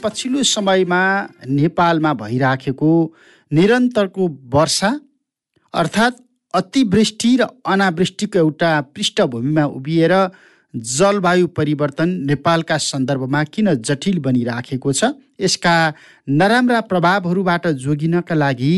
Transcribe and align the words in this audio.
पछिल्लो 0.00 0.42
समयमा 0.44 1.02
नेपालमा 1.48 2.12
भइराखेको 2.14 2.90
निरन्तरको 3.52 4.26
वर्षा 4.54 4.90
अर्थात् 5.74 6.20
अतिवृष्टि 6.54 7.30
र 7.36 7.46
अनावृष्टिको 7.66 8.38
एउटा 8.38 8.70
पृष्ठभूमिमा 8.94 9.64
उभिएर 9.78 10.14
जलवायु 10.74 11.46
परिवर्तन 11.58 12.08
नेपालका 12.30 12.78
सन्दर्भमा 12.84 13.42
किन 13.50 13.74
जटिल 13.82 14.18
बनिराखेको 14.22 14.92
छ 14.92 15.10
यसका 15.40 15.74
नराम्रा 16.28 16.80
प्रभावहरूबाट 16.86 17.66
जोगिनका 17.82 18.34
लागि 18.36 18.74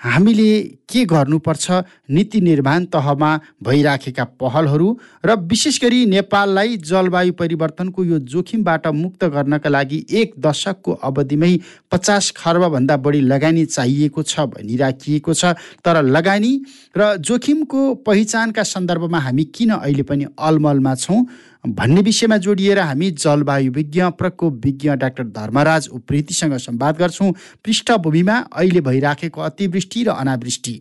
हामीले 0.00 0.60
के 0.88 1.04
गर्नुपर्छ? 1.04 1.70
नीति 2.10 2.40
निर्माण 2.40 2.84
तहमा 2.86 3.30
भइराखेका 3.62 4.24
पहलहरू 4.40 4.88
र 5.24 5.34
विशेष 5.42 5.80
गरी 5.82 6.04
नेपाललाई 6.06 6.76
जलवायु 6.76 7.32
परिवर्तनको 7.32 8.04
यो 8.04 8.18
जोखिमबाट 8.18 8.86
मुक्त 8.86 9.24
गर्नका 9.24 9.70
लागि 9.70 10.04
एक 10.10 10.34
दशकको 10.38 10.92
अवधिमै 10.92 11.56
पचास 11.92 12.30
खर्बभन्दा 12.36 12.96
बढी 12.96 13.20
लगानी 13.22 13.64
चाहिएको 13.66 14.22
छ 14.22 14.40
भनिराखिएको 14.52 15.34
छ। 15.34 15.44
तर 15.84 16.02
लगानी 16.02 16.52
र 16.96 17.16
जोखिमको 17.18 17.94
पहिचानका 18.04 18.62
सन्दर्भमा 18.64 19.18
हामी 19.18 19.44
किन 19.44 19.70
अहिले 19.70 20.02
पनि 20.02 20.26
अलमलमा 20.38 20.94
छौँ? 20.94 21.24
भन्ने 21.64 22.00
विषयमा 22.00 22.36
जोडिएर 22.36 22.78
हामी 22.78 23.10
जलवायु 23.10 23.72
विज्ञ 23.72 24.02
प्रकोप 24.18 24.60
विज्ञ 24.64 24.90
डाक्टर 24.96 25.24
धर्मराज 25.24 25.88
उप्रेतीसँग 25.92 26.56
संवाद 26.58 26.98
गर्छौँ। 26.98 27.32
पृष्ठभूमिमा 27.64 28.36
अहिले 28.52 28.80
भइराखेको 28.80 29.40
अतिवृष्टि 29.40 30.04
र 30.04 30.08
अनावृष्टि 30.10 30.74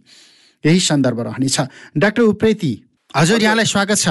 यही 0.64 0.80
सन्दर्भ 0.82 1.20
रहनेछ। 1.22 1.60
डाक्टर 1.98 2.22
उप्रेती 2.24 2.72
हजुर 3.16 3.42
यहाँलाई 3.42 3.66
स्वागत 3.66 3.98
छ। 3.98 4.08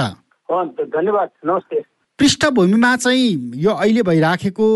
धन्यवाद। 0.49 1.29
नमस्ते। 1.45 1.81
पृष्ठभूमिमा 2.19 2.95
चाहिँ 2.95 3.51
यो 3.55 3.71
अहिले 3.71 4.01
भइराखेको 4.03 4.67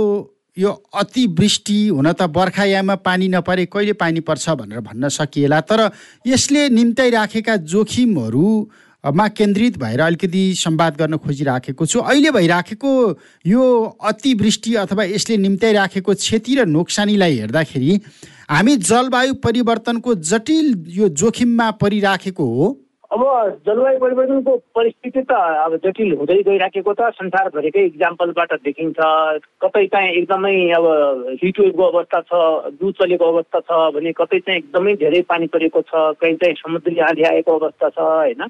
यो 0.58 0.72
अतिवृष्टि 0.94 1.88
हुन 1.88 2.12
त 2.14 2.30
बर्खायाममा 2.30 2.96
पानी 3.06 3.28
नपरे 3.28 3.66
कहिले 3.66 3.94
पानी 3.94 4.20
पर्छ 4.22 4.50
भनेर 4.50 4.80
भन्न 4.82 5.10
सकिएला 5.10 5.60
तर 5.62 5.90
यसले 6.28 6.70
निम्ताइराखेका 6.70 7.56
जोखिमहरू 7.66 8.50
मा 9.06 9.28
केन्द्रित 9.28 9.78
भएर 9.78 10.00
अलिकति 10.02 10.54
संवाद 10.58 10.98
गर्न 10.98 11.18
खोजिराखेको 11.18 11.86
छु। 11.86 12.00
अहिले 12.00 12.32
भइराखेको 12.32 12.92
यो 13.46 13.64
अतिवृष्टि 14.04 14.74
अथवा 14.76 15.04
यसले 15.04 15.38
निम्त्याइराखेको 15.38 16.14
क्षति 16.14 16.56
र 16.56 16.66
नोक्सानीलाई 16.66 17.38
हेर्दाखेरि 17.38 18.00
हामी 18.50 18.76
जलवायु 18.78 19.34
परिवर्तनको 19.34 20.16
जटिल 20.16 20.86
यो 20.90 21.10
जोखिममा 21.10 21.72
परिराखेको 21.72 22.46
हो। 22.46 22.68
अब 23.12 23.22
जलवायु 23.66 24.00
परिवर्तनको 24.00 24.56
परिस्थिति 24.76 25.22
त 25.30 25.32
अब 25.32 25.76
जटिल 25.84 26.12
हुँदै 26.20 26.36
गइराखेको 26.44 26.94
त 26.94 27.02
संसारभरिकै 27.16 27.84
इक्जाम्पलबाट 27.86 28.54
देखिन्छ। 28.68 29.00
कतै 29.64 29.86
चाहिँ 29.94 30.12
एकदमै 30.12 30.56
अब 30.76 30.86
हिटवेभको 31.44 31.84
अवस्था 31.88 32.20
छ 32.28 32.32
दु 32.76 32.92
चलेको 33.00 33.26
अवस्था 33.32 33.60
छ 33.64 33.72
भने 33.96 34.12
कतै 34.12 34.40
चाहिँ 34.40 34.60
एकदमै 34.60 34.96
धेरै 35.00 35.22
पानी 35.24 35.48
परेको 35.56 35.82
छ 35.88 36.20
कहीँ 36.20 36.36
चाहिँ 36.36 36.56
समुद्री 36.60 37.00
आँधी 37.08 37.24
आएको 37.32 37.58
अवस्था 37.58 37.90
छ 37.90 38.00
होइन? 38.00 38.44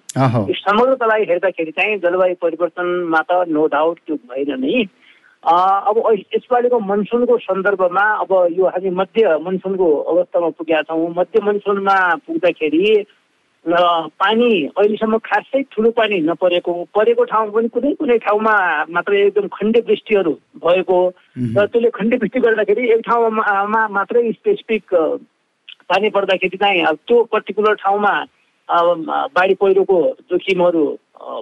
समग्रतालाई 0.66 1.30
हेर्दाखेरि 1.30 1.72
चाहिँ 1.78 1.98
जलवायु 2.02 2.36
परिवर्तनमा 2.42 3.22
त 3.30 3.46
नो 3.54 3.68
डाउट 3.78 4.00
त्यो 4.08 4.16
भएन 4.26 4.58
नै। 4.58 4.84
अब 5.46 6.02
यसपालिको 6.34 6.80
मनसुनको 6.82 7.38
सन्दर्भमा 7.46 8.06
अब 8.26 8.34
यो 8.58 8.66
हामी 8.74 8.90
मध्य 8.90 9.38
मनसुनको 9.46 9.88
अवस्थामा 10.02 10.50
पुगेका 10.58 10.82
छौँ। 10.90 11.14
मध्य 11.14 11.46
मनसुनमा 11.46 11.98
पुग्दाखेरि 12.26 13.06
पानी 13.68 14.50
अहिलेसम्म 14.68 15.18
खासै 15.20 15.62
ठुलो 15.72 15.90
पानी 15.92 16.20
नपरेको 16.22 16.74
परेको 16.96 17.24
ठाउँ 17.24 17.52
पनि 17.52 17.68
कुनै 17.68 17.94
कुनै 18.00 18.18
ठाउँमा 18.18 18.54
मात्र 18.90 19.14
एकदम 19.16 19.48
खण्डे 19.54 19.80
वृष्टिहरू 19.88 20.32
भएको 20.64 21.00
र 21.58 21.66
त्यसले 21.66 21.90
खण्डे 21.90 22.18
वृष्टि 22.18 22.40
गर्दाखेरि 22.40 22.90
एक 22.94 23.02
ठाउँमा 23.08 23.88
मात्रै 23.90 24.32
स्पेसिफिक 24.32 24.96
पानी 25.92 26.10
पर्दाखेरि 26.10 26.58
चाहिँ 26.58 26.84
अब 26.86 26.96
त्यो 27.08 27.24
पर्टिकुलर 27.32 27.76
ठाउँमा 27.84 28.14
बाढी 29.36 29.54
पहिरोको 29.56 30.00
जोखिमहरू 30.32 30.86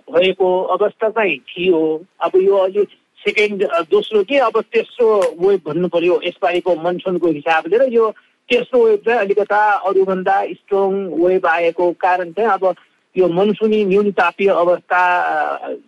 भएको 0.10 0.50
अवस्था 0.76 1.10
चाहिँ 1.10 1.38
थियो। 1.50 1.82
अब 2.22 2.32
यो 2.42 2.58
अलि 2.58 2.84
सेकेन्ड 3.20 3.64
दोस्रो 3.90 4.24
के 4.24 4.38
अब 4.40 4.62
तेस्रो 4.74 5.08
वेभ 5.40 5.62
भन्नु 5.68 5.88
पर्यो 5.88 6.20
यसपालिको 6.24 6.76
मनसुनको 6.82 7.28
हिसाबले 7.32 7.78
र 7.78 7.94
यो 7.94 8.10
तेस्रो 8.50 8.84
वेभ 8.86 9.00
चाहिँ 9.06 9.20
अलिकता 9.20 9.60
अरूभन्दा 9.90 10.36
स्ट्रङ 10.54 10.94
वेभ 11.18 11.46
आएको 11.48 11.92
कारण 11.98 12.32
चाहिँ 12.32 12.50
अब 12.52 12.74
यो 13.16 13.28
मनसुनी 13.28 13.84
न्यून 13.86 14.12
तापीय 14.12 14.50
अवस्था 14.50 15.02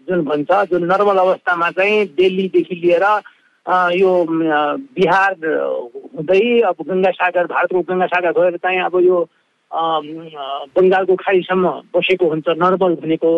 जुन 0.10 0.24
भन्छ 0.26 0.52
जुन 0.72 0.84
नर्मल 0.92 1.18
अवस्थामा 1.18 1.70
चाहिँ 1.72 2.06
दिल्लीदेखि 2.18 2.76
लिएर 2.76 3.04
यो 3.94 4.12
बिहार 4.98 5.34
हुँदै 6.16 6.42
अब 6.62 6.76
गङ्गा 6.88 7.12
सागर 7.12 7.46
भारतको 7.46 7.82
गङ्गा 7.82 8.06
सागर 8.08 8.32
भएर 8.32 8.58
चाहिँ 8.58 8.80
अब 8.82 9.00
यो 9.06 9.18
बङ्गालको 9.72 11.16
खाडीसम्म 11.16 11.70
बसेको 11.96 12.30
हुन्छ 12.30 12.48
नर्मल 12.58 12.96
भनेको 13.04 13.32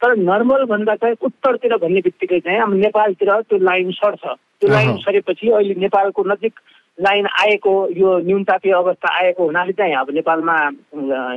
तर 0.00 0.16
नर्मल 0.16 0.64
भन्दा 0.64 0.94
चाहिँ 0.94 1.16
उत्तरतिर 1.22 1.76
भन्ने 1.76 2.00
बित्तिकै 2.00 2.40
चाहिँ 2.40 2.60
अब 2.60 2.74
नेपालतिर 2.74 3.30
त्यो 3.40 3.58
लाइन 3.58 3.90
सर्छ। 3.90 4.24
त्यो 4.60 4.70
लाइन 4.70 4.96
सरेपछि 4.96 5.48
अहिले 5.50 5.74
नेपालको 5.74 6.22
नजिक 6.24 6.54
लाइन 6.98 7.26
आएको 7.40 7.72
यो 7.92 8.18
न्यूनतापीय 8.20 8.72
अवस्था 8.74 9.14
आएको 9.16 9.44
हुनाले 9.44 9.72
चाहिँ 9.72 9.94
अब 9.96 10.10
नेपालमा 10.12 10.56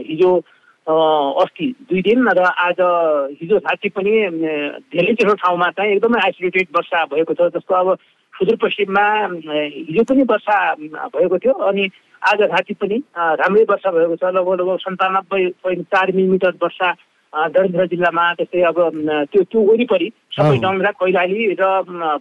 हिजो 0.02 0.32
अस्ति 0.88 1.68
दुई 1.90 2.02
दिन 2.02 2.28
र 2.30 2.46
आज 2.60 2.80
हिजो 3.38 3.60
साँच्ची 3.60 3.90
पनि 3.92 4.12
धेरै 4.90 5.14
धेरै 5.14 5.36
ठाउँमा 5.36 5.70
चाहिँ 5.72 5.92
एकदमै 5.92 6.20
आइसोलेटेड 6.20 6.68
वर्षा 6.76 7.04
भएको 7.08 7.34
छ 7.34 7.50
जस्तो 7.54 7.76
अब 7.76 7.96
सुदूरपश्चिममा 8.34 9.06
हिजो 9.38 10.04
पनि 10.04 10.24
वर्षा 10.26 10.58
भएको 11.08 11.38
थियो 11.38 11.54
अनि 11.64 11.90
आज 12.22 12.42
राति 12.44 12.74
पनि 12.74 12.98
राम्रै 13.38 13.64
वर्षा 13.70 13.92
भएको 13.92 14.16
छ 14.16 14.34
लगभग 14.34 14.60
लगभग 14.60 14.78
सन्तानब्बे 14.80 15.48
पोइन्ट 15.64 15.86
चार 15.88 16.12
मिलिमिटर 16.12 16.58
वर्षा 16.64 16.92
दरेन्द्र 17.32 17.86
जिल्लामा 17.88 18.24
त्यस्तै 18.38 18.62
अब 18.68 18.78
त्यो 19.32 19.42
त्यो 19.52 19.60
वरिपरि 19.64 20.08
सबै 20.36 20.58
डङ्ग्रा 20.64 20.92
कैलाली 21.00 21.56
र 21.56 21.64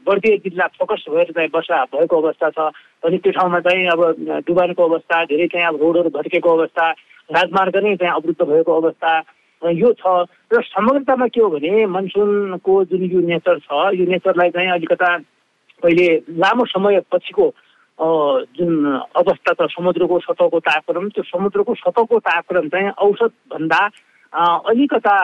बर्दिया 0.07 0.37
जिल्ला 0.47 0.67
फोकस 0.79 1.05
भएर 1.11 1.31
चाहिँ 1.35 1.51
वर्षा 1.55 1.85
भएको 1.91 2.17
अवस्था 2.23 2.51
छ। 2.51 2.59
अनि 3.03 3.19
त्यो 3.19 3.33
ठाउँमा 3.35 3.61
चाहिँ 3.67 3.87
अब 3.91 4.01
डुबानको 4.47 4.83
अवस्था 4.87 5.25
धेरै 5.35 5.47
चाहिँ 5.51 5.67
अब 5.67 5.77
रोडहरू 5.83 6.11
भत्केको 6.15 6.51
अवस्था 6.57 6.85
राजमार्ग 7.35 7.77
नै 7.83 7.97
चाहिँ 7.97 8.15
अवरुद्ध 8.15 8.43
भएको 8.43 8.73
अवस्था 8.81 9.13
यो 9.63 9.93
छ। 9.99 10.05
र 10.55 10.63
समग्रतामा 10.71 11.27
के 11.27 11.41
हो 11.41 11.49
भने 11.59 11.87
मनसुनको 11.91 12.75
जुन 12.91 13.03
यो 13.11 13.21
नेचर 13.27 13.59
छ 13.67 13.71
यो 13.99 14.05
नेचरलाई 14.07 14.51
चाहिँ 14.55 14.71
अलिकता 14.79 15.11
पहिले 15.83 16.07
लामो 16.39 16.65
समय 16.71 17.01
पछिको 17.11 17.47
जुन 18.57 18.73
अवस्था 19.17 19.53
छ 19.59 19.69
समुद्रको 19.75 20.19
सतहको 20.21 20.59
तापक्रम 20.71 21.09
त्यो 21.11 21.25
समुद्रको 21.35 21.75
सतहको 21.83 22.19
तापक्रम 22.31 22.69
चाहिँ 22.69 22.91
औसतभन्दा 22.95 23.83
अलिकता 24.33 25.15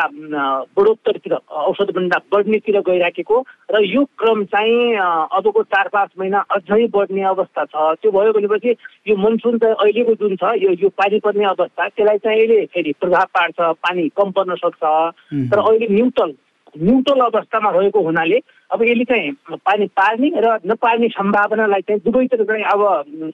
बढोत्तरतिर 0.77 1.34
औषधभन्दा 1.34 2.19
बढ्नेतिर 2.33 2.78
गइराखेको 2.87 3.37
र 3.71 3.83
यो 3.84 4.05
क्रम 4.19 4.43
चाहिँ 4.50 4.97
अबको 5.39 5.62
चार 5.62 5.89
पाँच 5.94 6.11
महिना 6.19 6.39
अझै 6.50 6.87
बढ्ने 6.91 7.22
अवस्था 7.22 7.65
छ। 7.65 7.94
त्यो 8.03 8.11
भयो 8.11 8.33
भनेपछि 8.33 8.75
यो 9.09 9.17
मनसुन 9.17 9.59
चाहिँ 9.59 9.75
अहिलेको 9.75 10.15
जुन 10.19 10.34
छ 10.37 10.50
यो 10.62 10.71
यो 10.83 10.89
पानी 10.99 11.19
पर्ने 11.22 11.44
अवस्था 11.47 11.89
त्यसलाई 11.89 12.19
चाहिँ 12.19 12.39
अहिले 12.39 12.65
फेरि 12.75 12.93
प्रभाव 13.00 13.27
पार्छ 13.31 13.56
पानी 13.78 14.09
कम 14.19 14.31
पर्न 14.34 14.55
सक्छ। 14.59 14.83
तर 14.83 15.59
अहिले 15.59 15.87
न्युट्रल 15.94 16.34
न्युट्रल 16.75 17.21
अवस्थामा 17.21 17.71
रहेको 17.71 18.00
हुनाले 18.03 18.38
अब 18.75 18.83
यसले 18.83 19.05
चाहिँ 19.05 19.31
पानी 19.55 19.87
पार्ने 19.97 20.28
र 20.34 20.59
नपार्ने 20.67 21.09
सम्भावनालाई 21.09 21.81
चाहिँ 21.87 22.00
दुवैतिर 22.05 22.43
चाहिँ 22.44 22.65
अब 22.75 22.83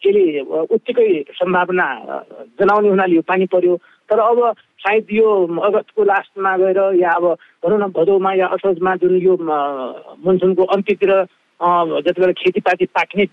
यसले 0.05 0.41
उत्तिकै 0.69 1.09
सम्भावना 1.41 1.87
जनाउने 2.61 2.89
हुनाले 2.89 3.17
यो 3.17 3.23
पानी 3.25 3.47
पर्यो। 3.49 3.77
तर 4.11 4.19
अब 4.21 4.39
सायद 4.83 5.07
यो 5.13 5.29
अगस्तको 5.67 6.05
लास्टमा 6.05 6.57
गएर 6.59 6.81
या 7.01 7.11
अब 7.19 7.25
भनौँ 7.65 7.79
न 7.79 7.87
भदौमा 7.97 8.33
या 8.35 8.47
असोजमा 8.57 8.95
जुन 9.03 9.15
यो 9.23 9.37
मनसुनको 9.43 10.63
अन्त्यतिर 10.75 11.13
जति 11.61 12.21
बेला 12.21 12.33
खेतीपाती 12.39 12.87
पाक्ने 12.91 13.25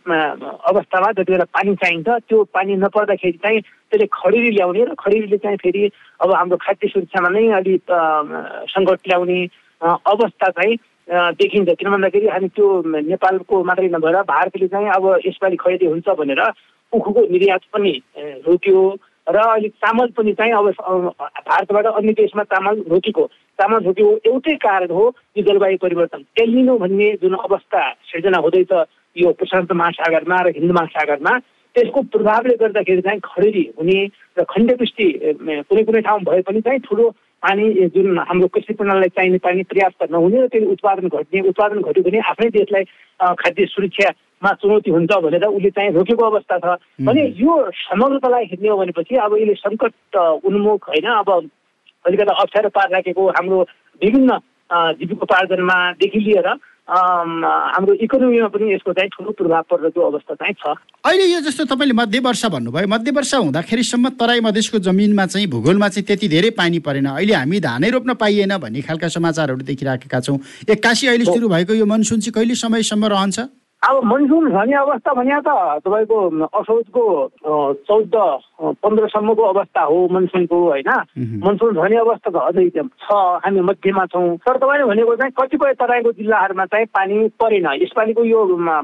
अवस्थामा 0.69 1.11
जति 1.17 1.31
बेला 1.31 1.45
पानी 1.49 1.75
चाहिन्छ 1.81 2.09
त्यो 2.29 2.43
पानी 2.53 2.75
नपर्दाखेरि 2.85 3.37
चाहिँ 3.41 3.61
त्यसले 3.61 4.05
खडेरी 4.13 4.49
ल्याउने 4.57 4.83
र 4.85 4.93
खडेरीले 4.99 5.37
चाहिँ 5.41 5.57
फेरि 5.57 5.89
अब 6.21 6.33
हाम्रो 6.37 6.57
खाद्य 6.61 6.87
सुरक्षामा 6.93 7.29
नै 7.33 7.47
अलिक 7.57 7.83
सङ्कट 8.69 8.99
ल्याउने 9.09 9.39
अवस्था 9.81 10.49
चाहिँ 10.53 10.77
देखिन्छ। 11.09 11.69
किन 11.73 11.89
भन्दाखेरि 11.89 12.27
हामी 12.29 12.47
त्यो 12.53 12.67
नेपालको 12.85 13.63
मात्रै 13.65 13.89
नभएर 13.97 14.15
भारतले 14.29 14.67
चाहिँ 14.69 14.89
अब 14.93 15.05
यसपालि 15.25 15.57
खरिदी 15.57 15.85
हुन्छ 15.89 16.07
भनेर 16.21 16.41
उखुको 16.93 17.21
निर्यात 17.33 17.63
पनि 17.73 17.93
रोक्यो। 18.45 18.81
र 19.29 19.37
अलिक 19.37 19.73
चामल 19.75 20.07
पनि 20.17 20.33
चाहिँ 20.33 20.53
अब 20.53 20.69
भारतबाट 21.49 21.85
अन्य 21.85 22.13
देशमा 22.13 22.43
चामल 22.43 22.83
रोकेको 22.89 23.25
चामल 23.59 23.83
रोकेको 23.83 24.11
एउटै 24.25 24.55
कारण 24.57 24.91
हो 24.91 25.05
यो 25.37 25.43
जलवायु 25.43 25.77
परिवर्तन। 25.77 26.25
एलिनो 26.41 26.77
भन्ने 26.77 27.11
जुन 27.21 27.33
अवस्था 27.35 27.81
सिर्जना 28.09 28.37
हुँदैछ 28.37 28.73
यो 29.15 29.31
प्रशान्त 29.31 29.71
महासागरमा 29.71 30.41
र 30.41 30.53
हिन्द 30.57 30.71
महासागरमा 30.71 31.37
त्यसको 31.75 32.01
प्रभावले 32.13 32.55
गर्दाखेरि 32.55 33.01
चाहिँ 33.01 33.19
खडेरी 33.23 33.63
हुने 33.77 33.99
र 34.39 34.43
खण्डवृष्टि 34.43 35.07
कुनै 35.69 35.83
कुनै 35.83 36.01
ठाउँ 36.01 36.21
भए 36.25 36.41
पनि 36.41 36.61
चाहिँ 36.61 36.79
ठुलो 36.79 37.09
पानी 37.43 37.87
जुन 37.95 38.17
हाम्रो 38.19 38.47
कृषि 38.47 38.73
प्रणालीलाई 38.73 39.09
चाहिने 39.15 39.37
पानी 39.39 39.63
पर्याप्त 39.63 40.11
नहुने 40.11 40.41
र 40.41 40.47
त्यो 40.51 40.71
उत्पादन 40.71 41.07
घट्ने 41.07 41.39
उत्पादन 41.49 41.81
घट्यो 41.81 42.03
भने 42.03 42.19
आफ्नै 42.29 42.49
देशलाई 42.51 42.83
खाद्य 43.39 43.65
सुरक्षामा 43.65 44.51
चुनौती 44.59 44.91
हुन्छ 44.91 45.11
भनेर 45.23 45.45
उसले 45.47 45.69
चाहिँ 45.71 45.91
रोकेको 45.93 46.23
अवस्था 46.25 46.57
छ। 46.59 46.75
भने 47.07 47.23
यो 47.39 47.55
समग्रतालाई 47.71 48.45
हेर्ने 48.51 48.69
हो 48.69 48.77
भनेपछि 48.77 49.15
अब 49.15 49.37
यसले 49.39 49.53
सङ्कट 49.55 50.15
उन्मुख 50.43 50.89
होइन 50.89 51.07
अब 51.15 51.29
अलिकति 52.05 52.33
अप्ठ्यारो 52.35 52.69
पार 52.75 52.89
राखेको 52.91 53.27
हाम्रो 53.29 53.59
विभिन्न 54.01 54.39
जीविकोपार्जनमादेखि 54.99 56.19
लिएर 56.19 56.47
हाम्रो 56.89 57.93
इकोनोमीमा 58.03 58.47
पनि 58.49 58.73
यसको 58.73 58.93
चाहिँ 58.93 59.09
ठुलो 59.13 59.31
प्रभाव 59.37 59.63
परेको 59.69 60.01
अवस्था 60.01 60.33
चाहिँ 60.35 60.53
छ। 60.57 60.73
अहिले 61.05 61.25
यो 61.29 61.39
जस्तो 61.45 61.65
तपाईँले 61.69 61.93
मध्य 61.93 62.19
वर्ष 62.19 62.45
भन्नुभयो 62.49 62.87
मध्य 62.87 63.11
वर्ष 63.13 63.33
हुँदाखेरिसम्म 63.35 64.09
तराई 64.17 64.39
मधेसको 64.41 64.79
जमिनमा 64.81 65.25
चाहिँ 65.25 65.47
भूगोलमा 65.47 65.87
चाहिँ 65.89 66.05
त्यति 66.07 66.27
धेरै 66.27 66.49
पानी 66.57 66.79
परेन। 66.81 67.05
अहिले 67.13 67.33
हामी 67.33 67.59
धानै 67.59 67.89
रोप्न 67.93 68.13
पाइएन 68.17 68.57
भन्ने 68.57 68.81
खालका 68.81 69.07
समाचारहरू 69.07 69.61
देखिराखेका 69.69 70.19
छौँ। 70.19 70.39
एक्कासी 70.65 71.07
अहिले 71.07 71.25
सुरु 71.25 71.47
भएको 71.49 71.73
यो 71.73 71.85
मनसुन 71.85 72.19
चाहिँ 72.19 72.33
कहिले 72.33 72.55
समयसम्म 72.57 73.05
रहन्छ? 73.05 73.39
अब 73.79 74.03
मनसुन 74.03 74.49
झर्ने 74.51 74.75
अवस्था 74.75 75.13
भने 75.13 75.39
त 75.39 75.49
तपाईँको 75.85 76.17
असोजको 76.59 77.03
चौध 77.87 78.15
पन्ध्रसम्मको 78.83 79.43
अवस्था 79.43 79.81
हो 79.81 79.97
मनसुनको 80.11 80.57
होइन? 80.63 80.89
मनसुन 81.45 81.75
झर्ने 81.75 81.97
अवस्था 81.97 82.29
त 82.29 82.35
अझै 82.43 82.69
छ 82.69 83.15
हामी 83.45 83.61
मध्यमा 83.63 84.05
छौँ। 84.11 84.35
तर 84.43 84.57
तपाईँले 84.57 84.85
भनेको 84.85 85.15
चाहिँ 85.15 85.31
कतिपय 85.31 85.73
तराईको 85.79 86.11
जिल्लाहरूमा 86.11 86.65
चाहिँ 86.65 86.85
पानी 86.91 87.27
परेन। 87.39 87.67
यसपालिको 87.81 88.23
यो 88.25 88.39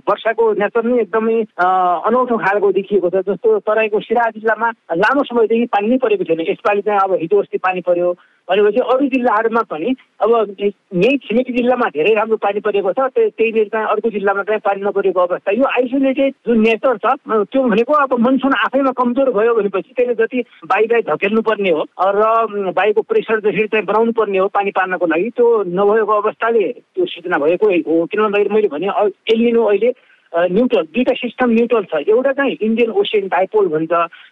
वर्षाको 0.08 0.52
नेचर 0.64 0.84
नै 0.88 1.00
एकदमै 1.04 1.38
अनौठो 1.60 2.38
खालको 2.40 2.72
देखिएको 2.72 3.10
छ। 3.10 3.28
जस्तो 3.28 3.60
तराईको 3.68 4.00
सिरा 4.00 4.30
जिल्लामा 4.40 4.70
लामो 4.96 5.24
समयदेखि 5.28 5.66
पानी 5.76 5.88
नै 5.92 5.98
परेको 6.00 6.24
छैन। 6.24 6.48
यसपालि 6.56 6.82
चाहिँ 6.88 7.00
अब 7.04 7.20
हिजो 7.20 7.42
अस्ति 7.42 7.58
पानी 7.68 7.82
पर्यो। 7.84 8.16
भनेपछि 8.50 8.80
अरू 8.94 9.08
जिल्लाहरूमा 9.10 9.62
पनि 9.70 9.96
अब 10.22 10.32
यही 10.62 11.18
छिमेकी 11.26 11.54
जिल्लामा 11.54 11.88
धेरै 11.96 12.14
राम्रो 12.14 12.38
पानी 12.38 12.60
परेको 12.68 12.92
छ 12.94 13.08
त्यहीनिर 13.18 13.68
चाहिँ 13.74 13.88
अर्को 13.88 14.10
जिल्लामा 14.10 14.44
चाहिँ 14.44 14.62
पानी 14.66 14.82
नपरेको 14.86 15.20
अवस्था। 15.20 15.52
यो 15.52 15.66
आइसोलेटेड 15.66 16.34
जुन 16.48 16.62
नेचर 16.62 16.98
छ 16.98 17.16
त्यो 17.26 17.64
भनेको 17.64 17.94
अब 18.06 18.14
मनसुन 18.28 18.54
आफैमा 18.66 18.92
कमजोर 19.02 19.32
भयो 19.34 19.56
भनेपछि 19.56 19.94
त्यसले 19.98 20.16
जति 20.22 20.44
बाईलाई 20.70 21.02
धकेल्नु 21.10 21.42
पर्ने 21.42 21.70
हो 21.70 21.84
र 22.00 22.72
बाईको 22.78 23.02
प्रेसर 23.02 23.40
जसरी 23.50 23.68
चाहिँ 23.68 23.86
बनाउनु 23.86 24.12
पर्ने 24.14 24.38
हो 24.38 24.48
पानी 24.54 24.72
पार्नको 24.78 25.06
लागि 25.06 25.30
त्यो 25.36 25.48
नभएको 25.66 26.22
अवस्थाले 26.22 26.72
त्यो 26.72 27.06
सिर्जना 27.06 27.38
भएको 27.46 27.66
हो। 27.66 28.06
किन 28.06 28.22
भन्दाखेरि 28.22 28.54
मैले 28.54 28.68
भने 28.68 28.88
एलिनो 29.34 29.64
अहिले 29.66 29.94
न्युट्रल 30.34 30.84
दुईवटा 30.94 31.14
सिस्टम 31.16 31.50
न्युट्रल 31.50 31.84
छ। 31.92 32.04
एउटा 32.12 32.32
चाहिँ 32.38 32.58
इन्डियन 32.62 32.90
ओसियन 32.92 33.28
डाइपोल 33.32 33.68
भन्छ 33.72 33.92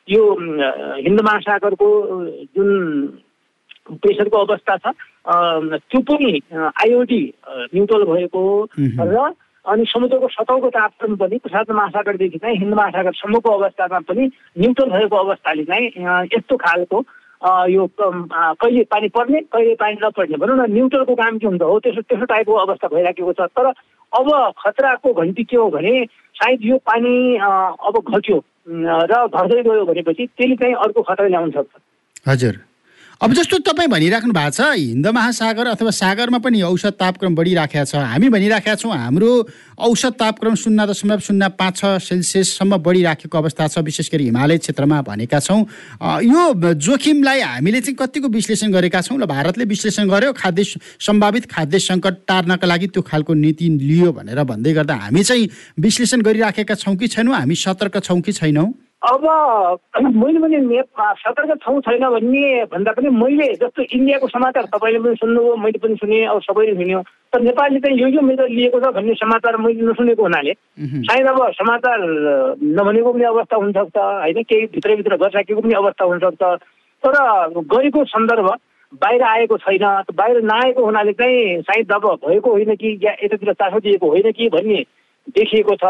यो 0.10 0.24
हिन्द 1.02 1.22
महासागरको 1.22 1.88
जुन 2.56 2.68
प्रेसरको 4.04 4.38
अवस्था 4.46 4.78
छ। 4.78 4.94
त्यो 5.90 6.00
पनि 6.12 6.32
आइओडी 6.54 7.22
न्युट्रल 7.74 8.04
भएको 8.12 8.44
र 9.00 9.32
अनि 9.66 9.84
समुद्रको 9.88 10.28
सतौको 10.28 10.70
तापक्रम 10.76 11.16
पनि 11.16 11.38
प्रशान्त 11.40 11.72
महासागरदेखि 11.72 12.38
चाहिँ 12.38 12.58
हिन्द 12.60 12.74
महासागरसम्मको 12.76 13.50
अवस्थामा 13.50 14.00
पनि 14.12 14.24
न्युट्रल 14.60 14.90
भएको 14.92 15.16
अवस्थाले 15.16 15.64
चाहिँ 15.64 15.88
यस्तो 16.36 16.56
खालको 16.60 17.04
यो 17.72 17.88
कहिले 18.00 18.84
पानी 18.92 19.08
पर्ने 19.16 19.40
कहिले 19.48 19.76
पानी 19.80 19.96
नपर्ने 20.04 20.38
भनौँ 20.44 20.58
न 20.58 20.72
न्युट्रलको 20.74 21.16
काम 21.16 21.38
के 21.40 21.48
हुन्छ 21.48 21.62
हो 21.62 21.80
त्यसो 21.80 22.02
त्यसो 22.02 22.26
टाइपको 22.26 22.54
अवस्था 22.56 22.88
भइराखेको 22.88 23.34
छ। 23.40 23.48
तर 23.56 23.72
अब 24.12 24.28
खतराको 24.60 25.14
घन्टी 25.14 25.44
के 25.44 25.58
हो 25.58 25.70
भने 25.72 25.94
सायद 26.36 26.60
यो 26.64 26.78
पानी 26.84 27.16
अब 27.40 27.96
घट्यो 28.04 28.38
र 28.68 29.14
घट्दै 29.28 29.62
गयो 29.64 29.86
भनेपछि 29.86 30.28
त्यसले 30.28 30.56
चाहिँ 30.56 30.76
अर्को 30.76 31.02
खतरा 31.04 31.28
ल्याउन 31.28 31.52
सक्छ। 31.52 31.72
हजुर। 32.28 32.56
अब 33.24 33.34
जस्तो 33.34 33.58
तपाईँ 33.64 33.88
भनिराख्नु 33.88 34.34
भएको 34.36 34.52
छ 34.52 34.76
हिन्द 34.76 35.08
महासागर 35.08 35.68
अथवा 35.72 35.92
सागरमा 35.96 36.38
पनि 36.44 36.62
औषध 36.68 37.00
तापक्रम 37.00 37.36
बढिराखेको 37.36 37.86
छ। 37.88 37.96
हामी 37.96 38.30
भनिराखेका 38.30 38.76
छौँ 38.76 38.92
हाम्रो 38.92 39.32
औषध 39.80 40.14
तापक्रम 40.20 40.56
शून्य 40.60 40.84
दशमलव 40.92 41.20
शून्य 41.24 41.48
पाँच 41.56 41.78
छ 41.80 42.04
सेल्सियससम्म 42.04 42.78
बढिराखेको 42.84 43.38
अवस्था 43.38 43.68
छ 43.72 43.80
विशेष 43.80 44.12
गरी 44.12 44.24
हिमालय 44.28 44.58
क्षेत्रमा 44.60 45.02
भनेका 45.08 45.40
छौँ। 45.40 45.64
यो 46.20 46.44
जोखिमलाई 46.76 47.40
हामीले 47.40 47.80
चाहिँ 47.80 47.96
कतिको 47.96 48.28
विश्लेषण 48.28 48.72
गरेका 48.76 49.02
छौँ 49.08 49.16
र 49.16 49.26
भारतले 49.32 49.72
विश्लेषण 49.72 50.12
गर्यो 50.12 50.34
खाद्य 50.36 50.64
सम्भावित 51.00 51.48
खाद्य 51.48 51.80
सङ्कट 51.80 52.28
टार्नका 52.28 52.68
लागि 52.68 52.88
त्यो 52.92 53.08
खालको 53.08 53.34
नीति 53.40 53.70
लियो 53.88 54.12
भनेर 54.12 54.44
भन्दै 54.44 54.74
गर्दा 54.74 54.96
हामी 55.00 55.24
चाहिँ 55.24 55.50
विश्लेषण 55.80 56.28
गरिराखेका 56.28 56.76
छौँ 56.76 56.96
कि 57.00 57.08
छैनौँ? 57.08 57.36
हामी 57.40 57.56
सतर्क 57.56 58.04
छौँ 58.04 58.20
कि 58.20 58.32
छैनौँ? 58.36 58.72
अब 59.04 59.24
मैले 60.16 60.40
पनि 60.40 60.82
सतर्क 61.20 61.60
छौँ 61.64 61.80
छैन 61.82 62.04
भन्ने 62.10 62.64
भन्दा 62.72 62.92
पनि 62.92 63.10
मैले 63.12 63.48
जस्तो 63.54 63.82
इन्डियाको 63.84 64.28
समाचार 64.28 64.66
तपाईँले 64.72 65.00
पनि 65.00 65.16
सुन्नुभयो 65.16 65.56
मैले 65.60 65.80
पनि 65.84 65.96
सुनेँ 65.96 66.24
अब 66.26 66.42
सबैले 66.42 66.76
सुन्यो। 66.76 67.02
तर 67.34 67.42
नेपालले 67.42 67.80
चाहिँ 67.80 67.98
यो 68.00 68.08
यो 68.08 68.22
मेजर 68.22 68.48
लिएको 68.50 68.80
छ 68.80 68.94
भन्ने 68.96 69.14
समाचार 69.20 69.58
मैले 69.60 69.82
नसुनेको 69.84 70.24
हुनाले। 70.24 70.54
सायद 71.04 71.28
अब 71.28 71.52
समाचार 71.52 72.00
नभनेको 72.00 73.14
पनि 73.14 73.24
अवस्था 73.24 73.56
हुनसक्छ 73.56 73.98
होइन? 73.98 74.44
केही 74.44 74.66
भित्रभित्र 74.72 75.18
गरिराखेको 75.18 75.62
पनि 75.62 75.74
अवस्था 75.74 76.06
हुनसक्छ 76.06 76.42
तर 77.04 77.14
गरेको 77.60 78.06
सन्दर्भ 78.08 78.50
बाहिर 79.04 79.22
आएको 79.26 79.58
छैन 79.58 79.86
बाहिर 80.16 80.42
नआएको 80.44 80.86
हुनाले 80.86 81.14
चाहिँ 81.20 81.62
सायद 81.62 81.92
अब 81.92 82.06
भएको 82.24 82.52
होइन 82.52 82.76
कि 82.76 83.00
या 83.04 83.12
यतातिर 83.24 83.54
चासो 83.54 83.80
दिएको 83.80 84.08
होइन 84.10 84.32
कि 84.32 84.50
भन्ने 84.50 84.84
देखिएको 85.30 85.76
छ। 85.76 85.84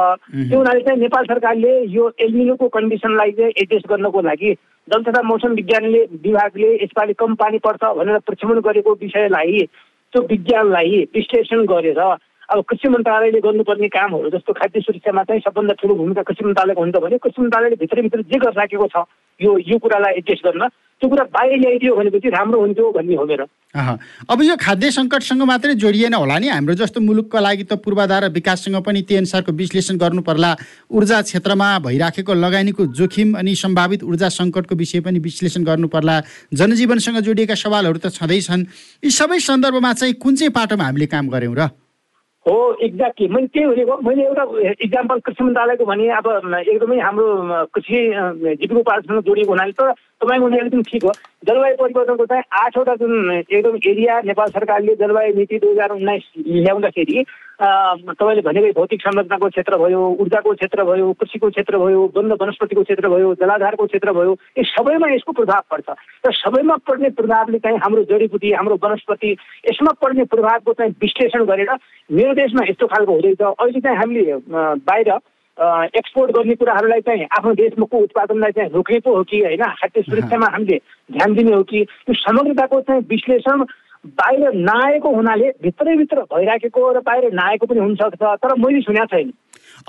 त्यो 0.50 0.58
हुनाले 0.58 0.82
चाहिँ 0.82 1.00
नेपाल 1.00 1.26
सरकारले 1.26 1.72
यो 1.92 2.12
एलमिनोको 2.20 2.68
कन्डिसनलाई 2.68 3.32
चाहिँ 3.32 3.54
एडजस्ट 3.58 3.88
गर्नको 3.88 4.22
लागि 4.22 4.52
जल 4.88 5.04
तथा 5.04 5.22
मौसम 5.22 5.54
विज्ञानले 5.54 6.02
विभागले 6.24 6.74
यसपालि 6.76 7.14
कम 7.14 7.36
पानी 7.36 7.60
पर्छ 7.60 7.84
भनेर 7.98 8.20
प्रक्षेपण 8.20 8.60
गरेको 8.60 8.94
विषयलाई 9.02 9.66
त्यो 10.14 10.22
विज्ञानलाई 10.22 11.04
विश्लेषण 11.16 11.66
गरेर 11.66 12.00
अब 12.00 12.64
कृषि 12.70 12.90
मन्त्रालयले 12.90 13.40
गर्नुपर्ने 13.40 13.88
कामहरू 13.88 14.30
जस्तो 14.30 14.54
खाद्य 14.54 14.82
सुरक्षामा 14.82 15.24
चाहिँ 15.24 15.42
सबभन्दा 15.42 15.74
ठुलो 15.74 15.96
भूमिका 15.96 16.22
कृषि 16.22 16.46
मन्त्रालयको 16.46 16.82
हुन्छ 16.82 16.96
भने 16.96 17.18
कृषि 17.18 17.42
मन्त्रालयले 17.42 17.76
भित्रभित्र 17.76 18.22
जे 18.22 18.40
गरिराखेको 18.40 18.88
छ 18.88 19.06
यो 19.42 19.58
यो 19.58 19.78
कुरालाई 19.80 20.14
एडजस्ट 20.14 20.46
गर्न 20.48 20.68
त्यो 21.04 21.10
कुरा 21.12 21.24
बाहिर 21.36 21.60
ल्याइदियो 21.60 21.96
भनेपछि 21.96 22.30
राम्रो 22.32 22.60
हुन्थ्यो 22.60 22.92
भन्ने 22.96 23.16
हो 23.20 23.26
मेरो। 23.28 23.46
अब 24.32 24.40
यो 24.42 24.56
खाद्य 24.56 24.92
सङ्कटसँग 24.96 25.44
मात्रै 25.44 25.76
जोडिएन 25.76 26.14
होला 26.16 26.38
नि। 26.40 26.48
हाम्रो 26.48 26.74
जस्तो 26.80 27.04
मुलुकको 27.04 27.40
लागि 27.44 27.64
त 27.68 27.76
पूर्वाधार 27.84 28.32
विकाससँग 28.32 28.80
पनि 28.80 29.02
त्यही 29.04 29.20
अनुसारको 29.20 29.52
विश्लेषण 29.52 30.00
गर्नु 30.00 30.22
पर्ला 30.24 30.56
ऊर्जा 30.88 31.22
क्षेत्रमा 31.28 31.68
भइराखेको 31.84 32.34
लगानीको 32.40 32.86
जोखिम 32.96 33.36
अनि 33.36 33.52
सम्भावित 33.52 34.04
ऊर्जा 34.08 34.30
सङ्कटको 34.32 34.76
विषय 34.80 35.04
पनि 35.04 35.20
विश्लेषण 35.20 35.64
गर्नु 35.68 35.88
पर्ला 35.92 36.16
जनजीवनसँग 36.56 37.20
जोडिएका 37.20 37.56
सवालहरू 37.60 38.00
त 38.00 38.16
छँदैछन्। 38.16 38.64
यी 39.04 39.12
सबै 39.12 39.40
सन्दर्भमा 39.44 39.94
चाहिँ 40.00 40.14
कुन 40.24 40.36
चाहिँ 40.40 40.56
पाटोमा 40.56 40.84
हामीले 40.88 41.12
काम 41.12 41.28
गऱ्यौँ 41.28 41.56
र? 41.60 41.68
हो 42.44 42.76
एक्ज्याक्टली 42.84 43.28
मैले 43.32 43.48
त्यही 43.56 43.66
भनेको 43.72 43.96
मैले 44.04 44.24
एउटा 44.28 44.44
इक्जाम्पल 44.84 45.20
कृषि 45.24 45.44
मन्त्रालयको 45.44 45.86
भने 45.88 46.08
अब 46.20 46.28
एकदमै 46.60 47.00
हाम्रो 47.00 47.28
कृषि 47.72 48.00
जीविकोपार्जनसँग 48.60 49.24
जोडिएको 49.24 49.52
हुनाले 49.52 49.72
त 49.80 49.96
तपाईँको 50.22 50.48
एकदम 50.56 50.82
ठिक 50.90 51.04
हो। 51.04 51.12
जलवायु 51.48 51.76
परिवर्तनको 51.78 52.26
चाहिँ 52.26 52.44
आठवटा 52.64 52.96
जुन 52.96 53.32
एकदम 53.32 53.76
एरिया 53.92 54.20
नेपाल 54.26 54.50
सरकारले 54.50 54.96
जलवायु 54.96 55.34
नीति 55.36 55.58
दुई 55.60 55.72
हजार 55.72 55.92
उन्नाइस 55.92 56.24
ल्याउँदाखेरि 56.38 57.26
तपाईँले 57.62 58.42
भनेकै 58.42 58.72
भौतिक 58.78 59.02
संरचनाको 59.02 59.50
क्षेत्र 59.50 59.78
भयो 59.78 60.00
ऊर्जाको 60.22 60.54
क्षेत्र 60.54 60.84
भयो 60.84 61.12
कृषिको 61.20 61.50
क्षेत्र 61.50 61.78
भयो 61.78 62.00
वन्द 62.16 62.32
वनस्पतिको 62.42 62.84
क्षेत्र 62.84 63.10
भयो 63.10 63.34
जलाधारको 63.42 63.86
क्षेत्र 63.86 64.12
भयो 64.14 64.32
यी 64.58 64.64
सबैमा 64.72 65.08
यसको 65.14 65.32
प्रभाव 65.32 65.62
पर्छ। 65.72 65.90
र 66.28 66.32
सबैमा 66.34 66.76
पर्ने 66.88 67.10
प्रभावले 67.20 67.60
चाहिँ 67.60 67.78
हाम्रो 67.84 68.04
जडीबुटी 68.12 68.52
हाम्रो 68.54 68.80
वनस्पति 68.84 69.32
यसमा 69.70 69.92
पर्ने 70.02 70.24
प्रभावको 70.34 70.74
चाहिँ 70.74 70.96
विश्लेषण 71.02 71.46
गरेर 71.46 71.72
मेरो 72.10 72.34
देशमा 72.34 72.66
यस्तो 72.70 72.88
खालको 72.88 73.12
हुँदैछ। 73.12 73.42
अहिले 73.44 73.80
चाहिँ 73.80 73.98
हामीले 73.98 74.36
बाहिर 74.88 75.12
एक्सपोर्ट 75.60 76.32
गर्ने 76.32 76.56
कुराहरूलाई 76.56 77.02
चाहिँ 77.02 77.26
आफ्नो 77.38 77.54
देशमुखको 77.54 77.98
उत्पादनलाई 77.98 78.52
चाहिँ 78.52 78.70
रोकेको 78.74 79.16
हो 79.16 79.24
कि 79.24 79.40
होइन? 79.40 79.64
खाद्य 79.64 80.02
सुरक्षामा 80.02 80.48
हामीले 80.52 80.78
ध्यान 81.14 81.34
दिने 81.34 81.54
हो 81.56 81.64
कि? 81.64 81.82
यो 82.10 82.14
समग्रताको 82.14 82.82
चाहिँ 82.82 83.02
विश्लेषण 83.10 83.64
बाहिर 84.04 84.52
नआएको 84.56 85.10
हुनाले 85.16 85.50
भित्रैभित्र 85.64 86.22
भइराखेको 86.34 86.92
र 86.92 87.00
बाहिर 87.00 87.34
नआएको 87.34 87.66
पनि 87.66 87.80
हुनसक्छ 87.80 88.24
तर 88.24 88.56
मैले 88.60 88.82
सुनेको 88.82 89.06
छैन। 89.06 89.32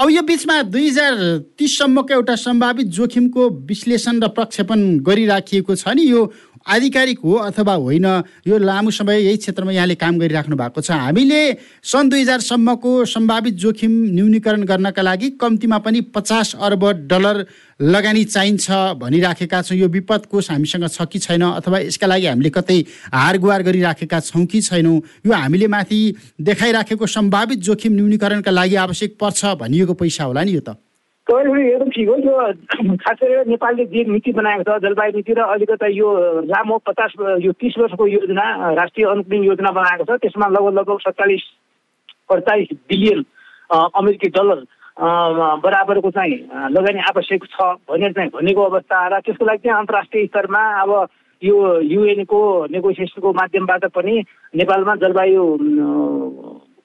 अब 0.00 0.11
यो 0.11 0.23
बिचमा 0.23 0.62
दुई 0.62 0.88
हजार 0.88 1.14
तिससम्मको 1.59 2.14
एउटा 2.14 2.35
सम्भावित 2.44 2.87
जोखिमको 2.94 3.49
विश्लेषण 3.66 4.23
र 4.23 4.28
प्रक्षेपण 4.37 4.80
गरिराखिएको 5.09 5.75
छ 5.75 5.88
नि 5.88 6.11
यो 6.11 6.25
आधिकारिक 6.66 7.18
हो 7.21 7.33
अथवा 7.44 7.75
होइन 7.75 8.06
यो 8.47 8.59
लामो 8.59 8.90
समय 8.90 9.21
यही 9.23 9.37
क्षेत्रमा 9.37 9.73
यहाँले 9.73 9.94
काम 9.94 10.18
गरिराख्नु 10.18 10.56
भएको 10.56 10.80
छ। 10.80 10.90
हामीले 10.90 11.40
सन् 11.83 12.11
दुई 12.11 12.21
हजारसम्मको 12.23 13.04
सम्भावित 13.04 13.54
जोखिम 13.54 13.92
न्यूनीकरण 14.14 14.64
गर्नका 14.64 15.02
लागि 15.02 15.30
कम्तीमा 15.40 15.78
पनि 15.78 16.00
पचास 16.14 16.54
अर्ब 16.56 16.85
डलर 17.11 17.44
लगानी 17.83 18.25
चाहिन्छ 18.25 18.71
भनिराखेका 18.97 19.62
छौँ। 19.62 19.76
यो 19.76 19.88
विपद 19.88 20.26
कोष 20.30 20.50
हामीसँग 20.50 20.88
छ 20.88 21.04
कि 21.04 21.18
छैन 21.18 21.42
अथवा 21.42 21.78
यसका 21.80 22.06
लागि 22.06 22.26
हामीले 22.26 22.50
कतै 22.50 22.78
हार 23.12 23.38
गुहार 23.38 23.62
गरिराखेका 23.62 24.21
छौँ 24.23 24.44
कि 24.47 24.61
छैनौँ 24.62 24.97
यो 25.26 25.33
हामीले 25.33 25.66
माथि 25.66 26.00
देखाइराखेको 26.40 27.06
सम्भावित 27.09 27.59
जोखिम 27.61 27.92
न्यूनीकरणका 27.94 28.50
लागि 28.50 28.75
आवश्यक 28.78 29.16
पर्छ 29.21 29.44
भनिएको 29.61 29.94
पैसा 29.94 30.25
होला 30.25 30.44
नि 30.44 30.52
यो 30.52 30.61
त। 30.61 30.76
तपाईँले 31.26 31.50
पनि 31.50 31.68
एकदम 31.68 31.90
ठिक 31.90 32.08
हो 32.08 32.16
यो 32.16 32.96
खास 33.02 33.16
गरेर 33.16 33.46
नेपालले 33.48 33.84
जे 33.86 34.04
नीति 34.04 34.32
बनाएको 34.32 34.62
छ 34.62 34.82
जलवायु 34.82 35.12
नीति 35.16 35.32
र 35.32 35.40
अलिकता 35.40 35.86
यो 35.88 36.08
लामो 36.44 36.76
पचास 36.84 37.12
यो 37.40 37.52
तिस 37.54 37.78
वर्षको 37.78 38.06
योजना 38.06 38.44
राष्ट्रिय 38.74 39.06
अनुकूलन 39.08 39.44
योजना 39.44 39.70
बनाएको 39.72 40.04
छ। 40.04 40.20
त्यसमा 40.20 40.46
लगभग 40.48 40.74
लगभग 40.78 40.98
सत्तालिस 41.00 41.44
अडचालिस 42.30 42.76
बिलियन 42.88 43.24
अमेरिकी 43.72 44.28
डलर 44.36 44.60
बराबरको 45.64 46.10
चाहिँ 46.10 46.36
लगानी 46.70 47.00
आवश्यक 47.02 47.44
छ 47.50 47.72
भनेर 47.88 48.12
चाहिँ 48.12 48.30
भनेको 48.30 48.62
अवस्था 48.62 49.06
र 49.08 49.20
त्यसको 49.24 49.44
लागि 49.44 49.64
चाहिँ 49.64 49.78
अन्तर्राष्ट्रिय 49.78 50.26
स्तरमा 50.26 50.62
अब 50.82 50.92
यो 51.42 51.56
युएनको 51.82 52.40
नेगोसिएसनको 52.70 53.32
माध्यमबाट 53.32 53.84
पनि 53.96 54.14
नेपालमा 54.54 54.94
जलवायु 54.96 55.44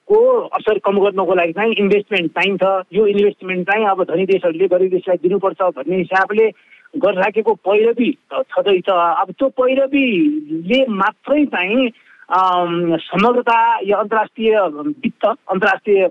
को 0.10 0.20
असर 0.58 0.78
कम 0.86 1.00
गर्नको 1.04 1.34
लागि 1.36 1.54
चाहिँ 1.54 1.74
इन्भेस्टमेन्ट 1.80 2.32
चाहिन्छ। 2.34 2.63
यो 2.94 3.06
इन्भेस्टमेन्ट 3.08 3.70
चाहिँ 3.70 3.86
अब 3.88 4.04
धनी 4.10 4.25
देशहरूले 4.25 4.68
गरिब 4.68 4.92
देशलाई 4.92 5.18
दिनुपर्छ 5.24 5.62
भन्ने 5.78 5.98
हिसाबले 5.98 6.50
गरिराखेको 6.94 7.54
पैरवी 7.68 8.12
छँदैछ। 8.34 8.89
अब 8.89 9.32
त्यो 9.32 9.50
पैरवीले 9.62 10.86
मात्रै 10.89 11.46
चाहिँ 11.56 11.89
समग्रता 12.30 13.58
या 13.89 13.98
अन्तर्राष्ट्रिय 13.98 14.58
वित्त 15.04 15.25
अन्तर्राष्ट्रिय 15.25 16.06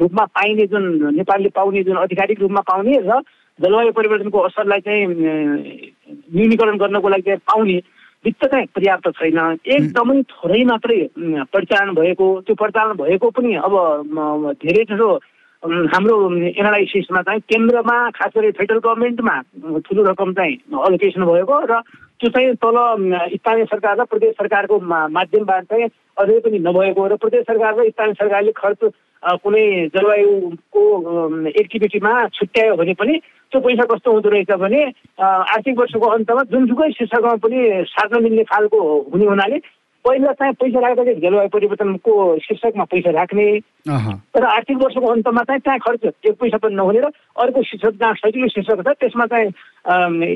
रूपमा 0.00 0.24
पाइने 0.34 0.66
जुन 0.66 1.14
नेपालले 1.16 1.48
पाउने 1.54 1.82
जुन 1.84 1.96
आधिकारिक 1.98 2.40
रूपमा 2.40 2.60
पाउने 2.70 2.98
र 3.06 3.20
जलवायु 3.58 3.92
परिवर्तनको 3.92 4.38
असरलाई 4.38 4.80
चाहिँ 4.80 5.06
न्यूनीकरण 5.06 6.76
गर्नको 6.78 7.08
लागि 7.08 7.22
चाहिँ 7.22 7.38
पाउने 7.46 7.78
वित्त 8.24 8.44
चाहिँ 8.46 8.66
पर्याप्त 8.74 9.08
छैन। 9.18 9.38
एकदमै 9.66 10.22
थोरै 10.30 10.62
मात्रै 10.64 10.98
परिचालन 11.52 11.94
भएको 11.94 12.26
त्यो 12.46 12.54
परिचालन 12.54 12.92
भएको 13.02 13.30
पनि 13.34 13.54
अब 13.66 13.74
धेरै 14.62 14.84
जसो 14.90 15.08
हाम्रो 15.62 16.14
एनालाइसिसमा 16.34 17.20
चाहिँ 17.22 17.40
केन्द्रमा 17.42 17.94
खास 18.10 18.30
गरी 18.36 18.50
फेडरल 18.50 18.78
गभर्मेन्टमा 18.78 19.34
ठुलो 19.80 20.02
रकम 20.02 20.32
चाहिँ 20.32 20.56
अलोकेसन 20.76 21.24
भएको 21.24 21.58
र 21.64 21.80
त्यो 22.18 22.30
चाहिँ 22.30 22.54
तल 22.56 22.78
स्थानीय 23.32 23.64
सरकार 23.64 24.00
र 24.00 24.04
प्रदेश 24.04 24.34
सरकारको 24.34 24.78
माध्यमबाट 25.08 25.64
चाहिँ 25.64 25.86
अझै 26.18 26.38
पनि 26.40 26.58
नभएको 26.58 27.06
र 27.06 27.16
प्रदेश 27.16 27.44
सरकार 27.46 27.78
र 27.78 27.88
स्थानीय 27.88 28.14
सरकारले 28.14 28.52
खर्च 28.52 28.90
कुनै 29.38 29.64
जलवायुको 29.94 30.82
एक्टिभिटीमा 31.54 32.12
छुट्यायो 32.32 32.74
भने 32.76 32.94
पनि 32.94 33.18
त्यो 33.52 33.60
पैसा 33.60 33.84
कस्तो 33.86 34.12
हुँदो 34.12 34.28
रहेछ 34.28 34.50
भने 34.58 34.82
आर्थिक 35.22 35.78
वर्षको 35.78 36.06
अन्तमा 36.08 36.42
जुनसुकै 36.50 36.90
शीर्षकमा 36.90 37.34
पनि 37.38 37.62
सार्न 37.86 38.22
मिल्ने 38.22 38.44
खालको 38.44 38.80
हुने 39.12 39.26
हुनाले 39.26 39.58
पहिला 40.04 40.32
चाहिँ 40.32 40.54
पैसा 40.60 40.80
राख्दाखेरि 40.80 41.20
जलवायु 41.20 41.48
परिवर्तनको 41.48 42.12
शीर्षकमा 42.42 42.84
पैसा 42.90 43.10
राख्ने। 43.18 43.46
तर 44.34 44.44
आर्थिक 44.44 44.76
वर्षको 44.82 45.06
अन्तमा 45.06 45.42
चाहिँ 45.42 45.60
त्यहाँ 45.60 45.78
खर्च 45.78 46.04
एक 46.26 46.34
पैसा 46.40 46.58
पनि 46.58 46.74
नहुने 46.74 47.00
र 47.00 47.10
अर्को 47.38 47.62
शीर्षक 47.62 47.94
जहाँ 48.00 48.14
सजिलो 48.18 48.48
शीर्षक 48.48 48.82
छ 48.82 48.94
त्यसमा 48.98 49.26
चाहिँ 49.32 49.50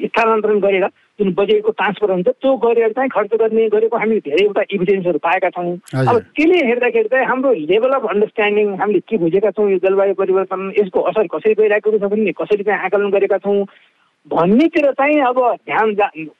स्थानान्तरण 0.06 0.60
गरेर 0.60 0.86
जुन 1.18 1.32
बजेटको 1.34 1.70
ट्रान्सफर 1.72 2.10
हुन्छ 2.12 2.28
त्यो 2.28 2.56
गरेर 2.62 2.92
चाहिँ 2.92 3.10
खर्च 3.10 3.34
गर्ने 3.40 3.68
गरेको 3.74 3.96
हामीले 3.98 4.20
धेरैवटा 4.30 4.62
इभिडेन्सहरू 4.70 5.18
पाएका 5.18 5.50
छौँ। 5.50 5.74
अब 5.98 6.16
त्यसले 6.36 6.58
हेर्दाखेरि 6.66 7.08
चाहिँ 7.08 7.26
हाम्रो 7.26 7.52
लेभल 7.66 7.92
अफ 7.98 8.06
अन्डरस्ट्यान्डिङ 8.10 8.74
हामीले 8.78 9.00
के 9.08 9.18
बुझेका 9.18 9.50
छौँ 9.50 9.70
यो 9.70 9.78
जलवायु 9.82 10.14
परिवर्तन 10.14 10.72
यसको 10.78 11.00
असर 11.10 11.26
कसरी 11.34 11.54
गइरहेको 11.58 11.98
छ 11.98 12.10
भने 12.14 12.32
कसरी 12.38 12.62
चाहिँ 12.62 12.80
आकलन 12.86 13.10
गरेका 13.10 13.38
छौँ 13.42 13.64
भन्नेतिर 14.26 14.90
चाहिँ 14.98 15.20
अब 15.22 15.38
ध्यान 15.66 15.94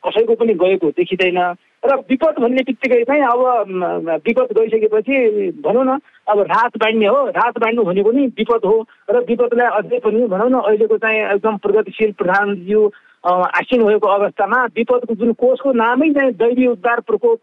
कसैको 0.06 0.34
पनि 0.34 0.54
गएको 0.62 0.90
देखिँदैन। 0.98 1.38
र 1.86 1.96
विपद 2.10 2.42
भन्ने 2.42 2.62
बित्तिकै 2.66 3.02
चाहिँ 3.04 3.22
अब 3.22 4.20
विपद 4.26 4.48
गइसकेपछि 4.58 5.16
भनौँ 5.64 5.84
न 5.86 5.98
अब 6.28 6.38
राहत 6.50 6.76
बाँड्ने 6.82 7.06
हो। 7.06 7.24
राहत 7.30 7.58
बाँड्नु 7.62 7.82
भनेको 7.84 8.12
नि 8.12 8.26
विपद 8.38 8.64
हो 8.66 8.76
र 9.10 9.24
विपदलाई 9.28 9.68
अझै 9.78 9.98
पनि 10.04 10.26
भनौँ 10.28 10.50
न 10.50 10.60
अहिलेको 10.60 10.96
चाहिँ 10.98 11.20
एकदम 11.34 11.56
प्रगतिशील 11.64 12.12
प्रधानज्यू 12.18 12.86
आसिन 13.26 13.84
भएको 13.84 14.06
अवस्थामा 14.06 14.64
विपदको 14.76 15.14
जुन 15.14 15.32
कोषको 15.34 15.72
नामै 15.72 16.10
चाहिँ 16.14 16.32
दैवी 16.42 16.66
उद्धार 16.66 17.00
प्रकोप 17.06 17.38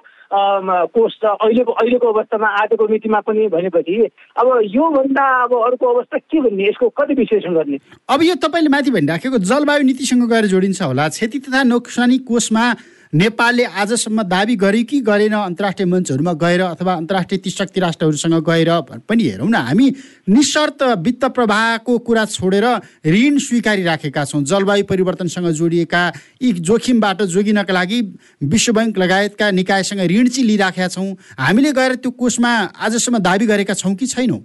कोष 0.95 1.13
छ 1.21 1.25
अहिलेको 1.25 1.71
अहिलेको 1.71 2.07
अवस्थामा 2.13 2.47
आजको 2.61 2.87
मितिमा 2.89 3.19
पनि 3.27 3.47
भनेपछि 3.47 3.97
अब 4.41 4.47
योभन्दा 4.65 5.25
अब 5.43 5.53
अर्को 5.55 5.93
अवस्था 5.93 6.17
के 6.17 6.39
भन्ने 6.41 6.67
यसको 6.69 6.89
कति 6.89 7.13
विश्लेषण 7.13 7.53
गर्ने? 7.53 7.77
अब 8.09 8.23
यो 8.23 8.35
तपाईँले 8.41 8.69
माथि 8.69 8.91
भनिराखेको 8.91 9.37
जलवायु 9.37 9.83
नीतिसँग 9.83 10.23
गएर 10.31 10.45
जोडिन्छ 10.49 10.81
होला। 10.81 11.07
क्षति 11.09 11.39
तथा 11.39 11.63
नोक्सानी 11.63 12.17
कोषमा 12.25 12.65
नेपालले 13.13 13.63
आजसम्म 13.63 14.21
दावी 14.25 14.55
गर्यो 14.57 14.83
कि 14.89 14.99
गरेन 15.05 15.33
अन्तर्राष्ट्रिय 15.33 15.85
मञ्चहरूमा 15.85 16.31
गएर 16.33 16.61
अथवा 16.63 16.93
अन्तर्राष्ट्रिय 16.93 17.39
ती 17.39 17.49
शक्ति 17.49 17.79
राष्ट्रहरूसँग 17.79 18.33
गएर 18.41 18.69
पनि 19.05 19.23
हेरौँ 19.23 19.49
न 19.49 19.55
हामी 19.55 19.89
निशर्त 20.29 20.83
वित्त 21.05 21.25
प्रवाहको 21.29 21.97
कुरा 21.99 22.25
छोडेर 22.27 22.65
ऋण 23.05 23.37
स्वीकारिराखेका 23.37 24.23
छौँ। 24.25 24.41
जलवायु 24.43 24.83
परिवर्तनसँग 24.89 25.49
जोडिएका 25.53 26.01
यी 26.41 26.51
जोखिमबाट 26.65 27.21
जोगिनका 27.29 27.73
लागि 27.73 28.01
विश्व 28.49 28.73
ब्याङ्क 28.73 28.97
लगायतका 28.97 29.51
निकायसँग 29.51 30.01
ऋण 30.09 30.27
चाहिँ 30.27 30.47
लिइराखेका 30.47 30.87
छौँ। 30.87 31.13
हामीले 31.37 31.71
गएर 31.71 31.95
त्यो 32.01 32.11
कोषमा 32.17 32.49
आजसम्म 32.81 33.17
दावी 33.21 33.45
गरेका 33.45 33.73
छौँ 33.73 33.93
कि 33.95 34.07
छैनौँ? 34.07 34.41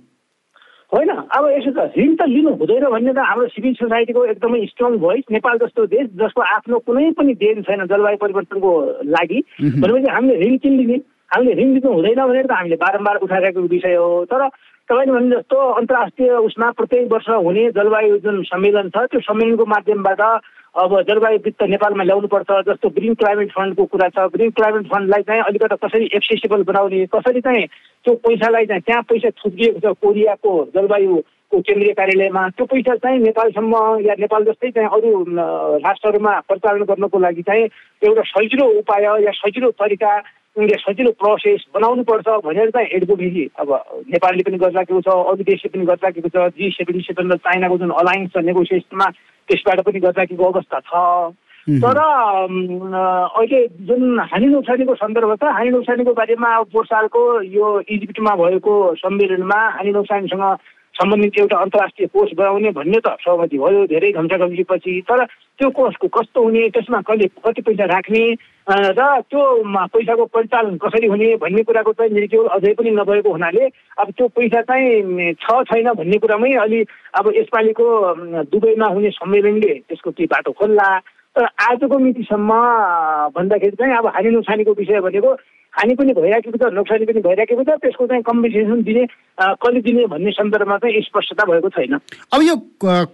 होइन 0.92 1.08
अब 1.08 1.46
यसो 1.48 1.70
त 1.70 1.92
ऋण 1.98 2.14
त 2.16 2.28
लिनु 2.28 2.50
हुँदैन 2.56 2.84
भन्ने 2.90 3.12
त 3.12 3.20
हाम्रो 3.20 3.48
सिभिल 3.48 3.74
सोसाइटीको 3.76 4.24
एकदमै 4.24 4.64
स्ट्रङ 4.66 4.96
भोइस 4.98 5.24
नेपाल 5.30 5.58
जस्तो 5.58 5.86
देश 5.86 6.06
जसको 6.16 6.40
आफ्नो 6.42 6.78
कुनै 6.86 7.10
पनि 7.18 7.34
देन 7.42 7.62
छैन 7.62 7.84
जलवायु 7.86 8.16
परिवर्तनको 8.24 8.70
लागि 9.04 9.42
भनेपछि 9.60 10.12
हामीले 10.12 10.36
ऋण 10.46 10.56
किन 10.64 10.76
लिने? 10.80 10.96
हामीले 11.34 11.52
ऋण 11.60 11.72
लिनु 11.74 11.92
हुँदैन 11.92 12.24
भनेर 12.24 12.46
त 12.46 12.52
हामीले 12.52 12.76
बारम्बार 12.80 13.16
उठाइरहेको 13.20 13.60
विषय 13.68 13.94
हो। 14.00 14.08
तर 14.32 14.48
तपाईँले 14.88 15.12
भने 15.12 15.36
जस्तो 15.36 15.56
अन्तर्राष्ट्रिय 15.76 16.30
उसमा 16.48 16.70
प्रत्येक 16.78 17.12
वर्ष 17.12 17.28
हुने 17.28 17.64
जलवायु 17.76 18.18
जुन 18.24 18.42
सम्मेलन 18.48 18.88
छ 18.88 19.04
त्यो 19.12 19.20
सम्मेलनको 19.28 19.64
माध्यमबाट 19.68 20.20
अब 20.74 21.00
जलवायु 21.02 21.38
वित्त 21.44 21.62
नेपालमा 21.62 22.04
ल्याउनुपर्छ 22.04 22.50
जस्तो 22.68 22.88
ग्रिन 22.88 23.14
क्लाइमेट 23.14 23.50
फन्डको 23.52 23.84
कुरा 23.84 24.08
छ। 24.08 24.26
ग्रिन 24.32 24.50
क्लाइमेट 24.50 24.86
फन्डलाई 24.86 25.22
चाहिँ 25.22 25.42
अलिकति 25.42 25.76
कसरी 25.86 26.04
एक्सेसिबल 26.14 26.62
बनाउने 26.62 27.06
कसरी 27.06 27.40
चाहिँ 27.40 27.66
त्यो 28.04 28.14
पैसालाई 28.14 28.66
चाहिँ 28.66 28.82
त्यहाँ 28.82 29.02
पैसा 29.02 29.30
छुटिएको 29.30 29.80
छ 29.80 29.96
कोरियाको 29.96 30.52
जलवायुको 30.74 31.60
केन्द्रीय 31.60 31.92
कार्यालयमा 31.92 32.48
त्यो 32.48 32.66
पैसा 32.66 32.94
चाहिँ 32.94 33.18
नेपालसम्म 33.18 33.74
या 34.06 34.14
नेपाल 34.20 34.44
जस्तै 34.44 34.70
चाहिँ 34.70 34.88
अरू 34.88 35.24
राष्ट्रहरूमा 35.80 36.32
प्रचालन 36.48 36.84
गर्नको 36.84 37.18
लागि 37.18 37.42
चाहिँ 37.42 37.64
एउटा 38.02 38.22
सजिलो 38.32 38.66
उपाय 38.78 39.04
या 39.24 39.32
सजिलो 39.40 39.70
तरिका 39.80 40.12
सजिलो 40.56 41.10
प्रोसेस 41.12 41.64
बनाउनुपर्छ 41.74 42.28
भनेर 42.44 42.70
चाहिँ 42.70 42.88
एडभोकेसी 42.88 43.50
अब 43.58 43.68
नेपालले 44.10 44.42
पनि 44.42 44.58
गरिराखेको 44.58 45.00
छ 45.00 45.08
अरू 45.08 45.44
देशले 45.44 45.68
पनि 45.68 45.84
गरिराखेको 45.86 46.28
छ 46.28 46.52
जी 46.56 46.70
सेभेन्टी 46.70 47.04
सेभेन 47.04 47.32
र 47.32 47.36
चाइनाको 47.36 47.78
जुन 47.78 47.90
अलायन्स 47.90 48.32
छ 48.32 48.42
नेगोसिएसनमा 48.44 49.06
त्यसबाट 49.48 49.80
पनि 49.80 50.00
गरिराखेको 50.00 50.44
अवस्था 50.44 50.80
छ। 50.80 51.36
तर 51.68 51.98
अहिले 52.00 53.60
जुन 53.86 54.20
हानि 54.20 54.46
नोक्सानीको 54.46 54.94
सन्दर्भ 54.94 55.34
छ 55.36 55.52
हानि 55.52 55.70
नोक्सानीको 55.70 56.12
बारेमा 56.12 56.50
पोहोर 56.72 56.86
सालको 56.86 57.22
यो 57.42 57.66
इजिप्टमा 57.88 58.34
भएको 58.34 58.74
सम्मेलनमा 59.04 59.60
हानि 59.76 59.90
नोक्सानीसँग 59.92 60.44
सम्बन्धित 60.98 61.38
एउटा 61.38 61.56
अन्तर्राष्ट्रिय 61.56 62.08
कोष 62.10 62.30
बनाउने 62.36 62.70
भन्ने 62.74 62.98
त 63.06 63.14
सहमति 63.22 63.58
भयो 63.58 63.84
धेरै 63.86 64.10
घम्साघम्सीपछि 64.12 65.00
तर 65.08 65.24
त्यो 65.58 65.68
कोषको 65.70 66.08
कस्तो 66.08 66.42
हुने 66.42 66.68
त्यसमा 66.74 67.00
कहिले 67.06 67.26
कति 67.46 67.62
पैसा 67.62 67.84
राख्ने 67.86 68.22
र 68.68 69.02
त्यो 69.30 69.42
पैसाको 69.94 70.24
परिचालन 70.34 70.76
कसरी 70.82 71.06
हुने 71.06 71.28
भन्ने 71.42 71.62
कुराको 71.62 71.92
चाहिँ 71.92 72.12
निर्क्युल 72.14 72.46
अझै 72.56 72.72
पनि 72.78 72.90
नभएको 72.98 73.30
हुनाले 73.32 73.64
अब 73.98 74.10
त्यो 74.10 74.28
पैसा 74.38 74.60
चाहिँ 74.70 75.32
छ 75.34 75.62
छैन 75.70 75.92
भन्ने 75.98 76.18
कुरामै 76.18 76.52
अलि 76.66 76.80
अब 77.14 77.32
यसपालिको 77.36 77.86
दुबईमा 78.50 78.86
हुने 78.94 79.10
सम्मेलनले 79.18 79.72
त्यसको 79.88 80.10
केही 80.10 80.26
बाटो 80.26 80.52
खोल्ला। 80.58 80.88
तर 81.36 81.44
आजको 81.44 81.98
मितिसम्म 81.98 82.50
भन्दाखेरि 83.36 83.76
चाहिँ 83.76 83.96
अब 83.96 84.06
हानि 84.16 84.30
नोक्सानीको 84.30 84.72
विषय 84.78 85.00
भनेको 85.00 85.32
हानि 85.72 85.94
पनि 85.94 86.12
भइराखेको 86.12 86.58
छ 86.58 86.72
नोक्सानी 86.74 87.04
पनि 87.06 87.20
भइराखेको 87.20 87.62
छ 87.64 87.76
त्यसको 87.82 88.06
चाहिँ 88.06 88.22
कम्पेन्सेसन 88.22 88.82
दिने 88.82 89.04
कहिले 89.40 89.80
दिने 89.80 90.06
भन्ने 90.12 90.30
सन्दर्भमा 90.30 90.78
चाहिँ 90.78 91.02
स्पष्टता 91.02 91.44
भएको 91.52 91.68
छैन। 91.76 91.94
अब 92.34 92.42
यो 92.42 92.56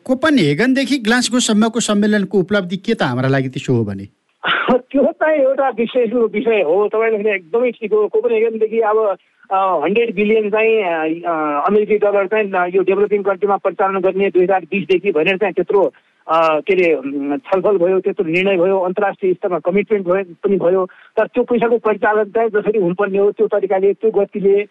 कोपन 0.08 0.38
हेगनदेखि 0.38 0.98
ग्लासगोसम्मको 1.08 1.80
सम्मेलनको 1.88 2.38
उपलब्धि 2.38 2.76
के 2.76 2.94
त 2.94 3.02
हाम्रा 3.02 3.28
लागि 3.28 3.48
त्यसो 3.58 3.74
हो 3.74 3.84
भने? 3.84 4.06
त्यो 4.90 5.04
चाहिँ 5.12 5.38
एउटा 5.40 5.68
विशेष 5.82 6.12
विषय 6.38 6.62
हो 6.70 6.76
तपाईँले 6.94 7.34
एकदमै 7.34 7.70
ठिक 7.70 7.92
हो। 7.92 8.06
कोपन 8.14 8.32
हेगनदेखि 8.32 8.80
अब 8.80 8.98
हन्ड्रेड 9.52 10.14
बिलियन 10.14 10.50
चाहिँ 10.50 10.74
अमेरिकी 11.68 11.98
डलर 12.06 12.26
चाहिँ 12.32 12.70
यो 12.76 12.82
डेभलपिङ 12.82 13.22
कन्ट्रीमा 13.22 13.56
परिचालन 13.56 14.00
गर्ने 14.00 14.30
दुई 14.30 14.42
हजार 14.42 14.60
बिसदेखि 14.72 15.12
भनेर 15.12 15.36
चाहिँ 15.36 15.54
त्यत्रो 15.54 15.82
के 16.28 16.72
अरे 16.74 17.38
छलफल 17.38 17.76
भयो 17.78 18.00
त्यत्रो 18.00 18.24
निर्णय 18.26 18.56
भयो 18.56 18.78
अन्तर्राष्ट्रिय 18.80 19.32
स्तरमा 19.34 19.58
कमिटमेन्ट 19.60 20.06
भयो 20.06 20.24
पनि 20.44 20.56
भयो। 20.56 20.84
तर 21.16 21.26
त्यो 21.26 21.42
पैसाको 21.44 21.78
परिचालन 21.84 22.30
चाहिँ 22.32 22.50
जसरी 22.50 22.78
हुनुपर्ने 22.80 23.18
हो 23.18 23.30
त्यो 23.32 23.46
तरिकाले 23.52 23.92
त्यो 23.92 24.10
गतिले 24.10 24.62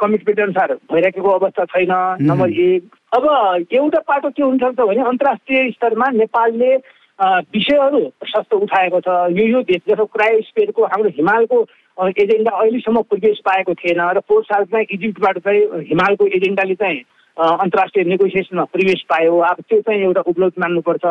कमिटमेन्ट 0.00 0.40
अनुसार 0.40 0.72
भइराखेको 0.92 1.30
अवस्था 1.30 1.64
छैन। 1.64 1.92
नम्बर 2.22 2.50
एक। 2.50 2.94
अब 3.12 3.24
एउटा 3.72 4.00
पाटो 4.08 4.30
के 4.30 4.42
हुन्छ 4.42 4.62
भने 4.80 5.02
अन्तर्राष्ट्रिय 5.02 5.70
स्तरमा 5.70 6.10
नेपालले 6.16 6.76
विषयहरू 7.20 8.00
प्रशस्त 8.20 8.54
उठाएको 8.54 9.00
छ। 9.00 9.08
यो 9.36 9.44
यो 9.46 9.62
देश 9.68 9.80
जस्तो 9.88 10.04
क्रायोस्पेयरको 10.16 10.84
हाम्रो 10.84 11.10
हिमालको 11.16 11.58
एजेन्डा 11.98 12.50
अहिलेसम्म 12.56 13.02
प्रोग्रेस 13.02 13.38
पाएको 13.44 13.74
थिएन। 13.74 14.00
र 14.00 14.20
पोहोर 14.28 14.42
साल 14.44 14.64
चाहिँ 14.64 14.86
इजिप्टबाट 14.96 15.38
चाहिँ 15.44 15.62
हिमालको 15.90 16.26
एजेन्डाले 16.36 16.74
चाहिँ 16.74 17.00
अन्तर्राष्ट्रिय 17.36 18.04
नेगोसिएसनमा 18.08 18.64
प्रवेश 18.72 19.00
पायो। 19.10 19.38
अब 19.44 19.60
त्यो 19.68 19.80
चाहिँ 19.84 20.02
एउटा 20.02 20.20
उपलब्धि 20.26 20.60
मान्नुपर्छ। 20.60 21.04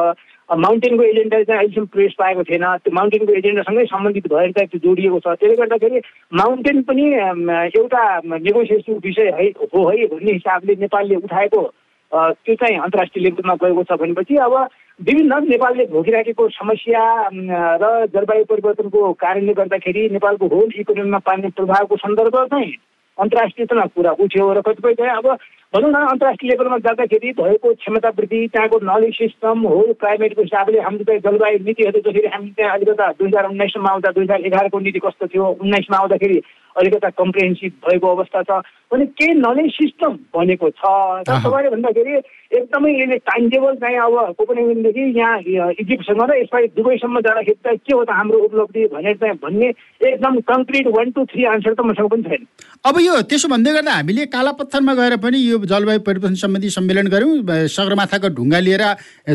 माउन्टेनको 0.58 1.04
एजेन्डा 1.04 1.42
चाहिँ 1.44 1.60
अहिलेसम्म 1.60 1.86
प्रवेश 1.94 2.14
पाएको 2.20 2.44
थिएन। 2.50 2.66
त्यो 2.82 2.94
माउन्टेनको 2.98 3.34
एजेन्डासँगै 3.34 3.86
सम्बन्धित 3.86 4.28
भएर 4.34 4.52
चाहिँ 4.58 4.68
त्यो 4.70 4.80
जोडिएको 4.86 5.20
छ। 5.20 5.28
त्यसले 5.38 5.56
गर्दाखेरि 5.62 6.00
माउन्टेन 6.34 6.82
पनि 6.90 7.06
एउटा 7.78 8.04
नेगोसिएसन 8.26 9.00
विषय 9.06 9.30
है 9.38 9.48
हो 9.70 9.90
है 9.90 10.06
भन्ने 10.14 10.32
हिसाबले 10.32 10.76
नेपालले 10.82 11.16
उठाएको। 11.26 11.62
त्यो 12.12 12.56
चाहिँ 12.56 12.78
अन्तर्राष्ट्रिय 12.80 13.24
लेभलमा 13.26 13.54
गएको 13.62 13.84
छ 13.84 14.00
भनेपछि 14.02 14.36
अब 14.46 14.54
विभिन्न 15.00 15.34
नेपालले 15.50 15.86
भोगिराखेको 15.94 16.48
समस्या 16.50 17.04
र 17.30 17.86
जलवायु 18.14 18.46
परिवर्तनको 18.50 19.02
कारणले 19.14 19.54
गर्दाखेरि 19.54 20.10
नेपालको 20.10 20.46
होल 20.48 20.70
इकोनोमीमा 20.80 21.20
पार्ने 21.26 21.50
प्रभावको 21.58 21.96
सन्दर्भ 21.98 22.38
चाहिँ 22.54 22.72
अन्तर्राष्ट्रिय 23.18 23.68
कुरा 23.68 24.12
उठ्यो। 24.24 24.54
र 24.54 24.62
कतिपय 24.62 24.94
चाहिँ 24.94 25.18
अब 25.18 25.28
भनौँ 25.76 25.90
न 25.92 26.00
अन्तर्राष्ट्रिय 26.08 26.50
लेभलमा 26.50 26.78
जाँदाखेरि 26.88 27.32
भएको 27.36 27.74
क्षमता 27.76 28.10
वृद्धि 28.16 28.40
त्यहाँको 28.48 28.78
नलेज 28.90 29.14
सिस्टम 29.14 29.68
हो 29.68 29.82
क्लाइमेटको 30.00 30.42
हिसाबले 30.42 30.80
हाम्रो 30.88 31.04
चाहिँ 31.04 31.20
जलवायु 31.28 31.58
नीतिहरू 31.68 32.00
जसरी 32.00 32.28
हामी 32.32 32.50
त्यहाँ 32.56 32.74
अलिकता 32.80 33.12
दुई 33.20 33.28
हजार 33.28 33.50
उन्नाइसमा 33.52 33.92
आउँदा 33.92 34.12
दुई 34.16 34.24
हजार 34.24 34.46
एघारको 34.48 34.80
नीति 34.88 35.00
कस्तो 35.04 35.28
थियो 35.36 35.48
उन्नाइसमा 35.60 35.98
आउँदाखेरि 35.98 36.40
अलिकता 36.80 37.10
कम्प्रिहेन्सिभ 37.20 37.72
भएको 37.84 38.08
अवस्था 38.16 38.42
छ। 38.48 38.64
भने 38.92 39.06
केही 39.20 39.34
नलेज 39.36 39.72
सिस्टम 39.74 40.16
बनेको 40.36 40.70
छ। 40.70 40.84
तपाईँले 41.28 41.70
भन्दाखेरि 41.76 42.16
एकदमै 42.56 42.92
यसले 42.92 43.18
टाइम 43.28 43.50
चाहिँ 43.50 44.00
अब 44.06 44.36
कोपनहेगनदेखि 44.40 45.04
यहाँ 45.20 45.72
इजिप्टसँग 45.84 46.22
र 46.32 46.36
यसपालि 46.40 46.68
दुबईसम्म 46.76 47.20
जाँदाखेरि 47.28 47.60
चाहिँ 47.64 47.80
के 47.80 47.96
हो 47.96 48.04
त 48.04 48.10
हाम्रो 48.20 48.40
उपलब्धि 48.48 48.86
भनेर 48.96 49.16
चाहिँ 49.24 49.36
भन्ने 49.44 49.70
एकदम 50.12 50.40
concrete 50.52 50.88
one 50.98 51.12
two 51.16 51.26
three 51.32 51.44
answer 51.56 51.74
त 51.74 51.88
मसँग 51.88 52.10
पनि 52.12 52.24
छैन। 52.24 52.44
अब 52.86 53.00
यो 53.02 53.22
त्यसो 53.32 53.48
भन्दै 53.56 53.72
गर्दा 53.74 53.92
हामीले 53.96 54.26
कालापत्थरमा 54.36 54.94
गएर 55.00 55.16
पनि 55.24 55.40
यो 55.48 55.58
जलवायु 55.66 56.00
परिवर्तन 56.08 56.36
सम्बन्धी 56.36 56.70
सम्मेलन 56.70 57.08
गऱ्यौँ। 57.08 57.68
सगरमाथाको 57.68 58.30
ढुङ्गा 58.38 58.60
लिएर 58.60 58.84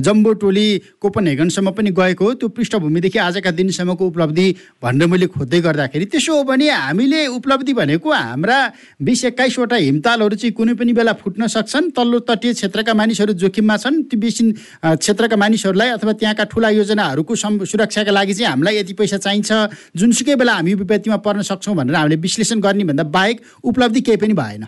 जम्बो 0.00 0.32
टोली 0.40 0.66
कोपनहेगनसम्म 1.00 1.70
पनि 1.70 1.90
गएको 1.90 2.25
हो 2.25 2.32
त्यो 2.34 2.49
पृष्ठभूमिदेखि 2.49 3.18
आजका 3.18 3.50
दिनसम्मको 3.50 4.06
उपलब्धि 4.06 4.46
भनेर 4.82 5.08
मैले 5.08 5.26
खोज्दै 5.34 5.60
गर्दाखेरि 5.60 6.04
त्यसो 6.12 6.37
हो 6.37 6.42
भने 6.44 6.68
हामीले 6.70 7.26
उपलब्धि 7.38 7.72
भनेको 7.75 8.08
हाम्रा 8.10 8.58
बिस 9.02 9.25
एक्काइसवटा 9.25 9.76
हिमतालहरू 9.76 10.37
चाहिँ 10.37 10.52
कुनै 10.54 10.75
पनि 10.75 10.92
बेला 10.92 11.12
फुट्न 11.20 11.46
सक्छन्। 11.46 11.90
तल्लो 11.92 12.18
तटीय 12.28 12.52
क्षेत्रका 12.54 12.94
मानिसहरू 12.94 13.32
जोखिममा 13.42 13.76
छन्। 13.76 14.02
त्यो 14.08 14.20
बेसिन 14.20 14.46
क्षेत्रका 14.82 15.37
मानिसहरूलाई 15.37 15.88
अथवा 15.96 16.12
त्यहाँका 16.12 16.44
ठुला 16.50 16.68
योजनाहरूको 16.70 17.34
सुरक्षाका 17.34 18.10
लागि 18.10 18.34
चाहिँ 18.34 18.50
हामीलाई 18.50 18.76
यति 18.78 18.92
पैसा 18.94 19.18
चाहिन्छ। 19.18 19.50
जुनसुकै 19.96 20.34
बेला 20.37 20.52
हामी 20.54 20.75
विपत्तिमा 20.80 21.16
पर्न 21.25 21.42
सक्छौँ 21.42 21.76
भनेर 21.76 21.96
हामीले 21.96 22.16
विश्लेषण 22.20 22.60
गर्ने 22.60 22.84
भन्दा 22.84 23.04
बाहेक 23.04 23.40
उपलब्धि 23.64 24.00
केही 24.00 24.16
पनि 24.16 24.34
भएन। 24.34 24.66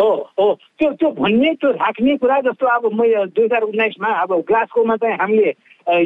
हो 0.00 0.10
हो। 0.38 0.46
त्यो 0.78 0.90
त्यो 0.98 1.10
भन्ने 1.18 1.52
त्यो 1.54 1.70
राख्ने 1.70 2.16
कुरा 2.18 2.40
जस्तो 2.46 2.66
अब 2.66 2.84
म 2.92 3.00
दुई 3.30 3.44
हजार 3.44 3.62
उन्नाइसमा 3.62 4.08
अब 4.22 4.32
ग्लासकोमा 4.48 4.96
चाहिँ 4.96 5.16
हामीले 5.20 5.48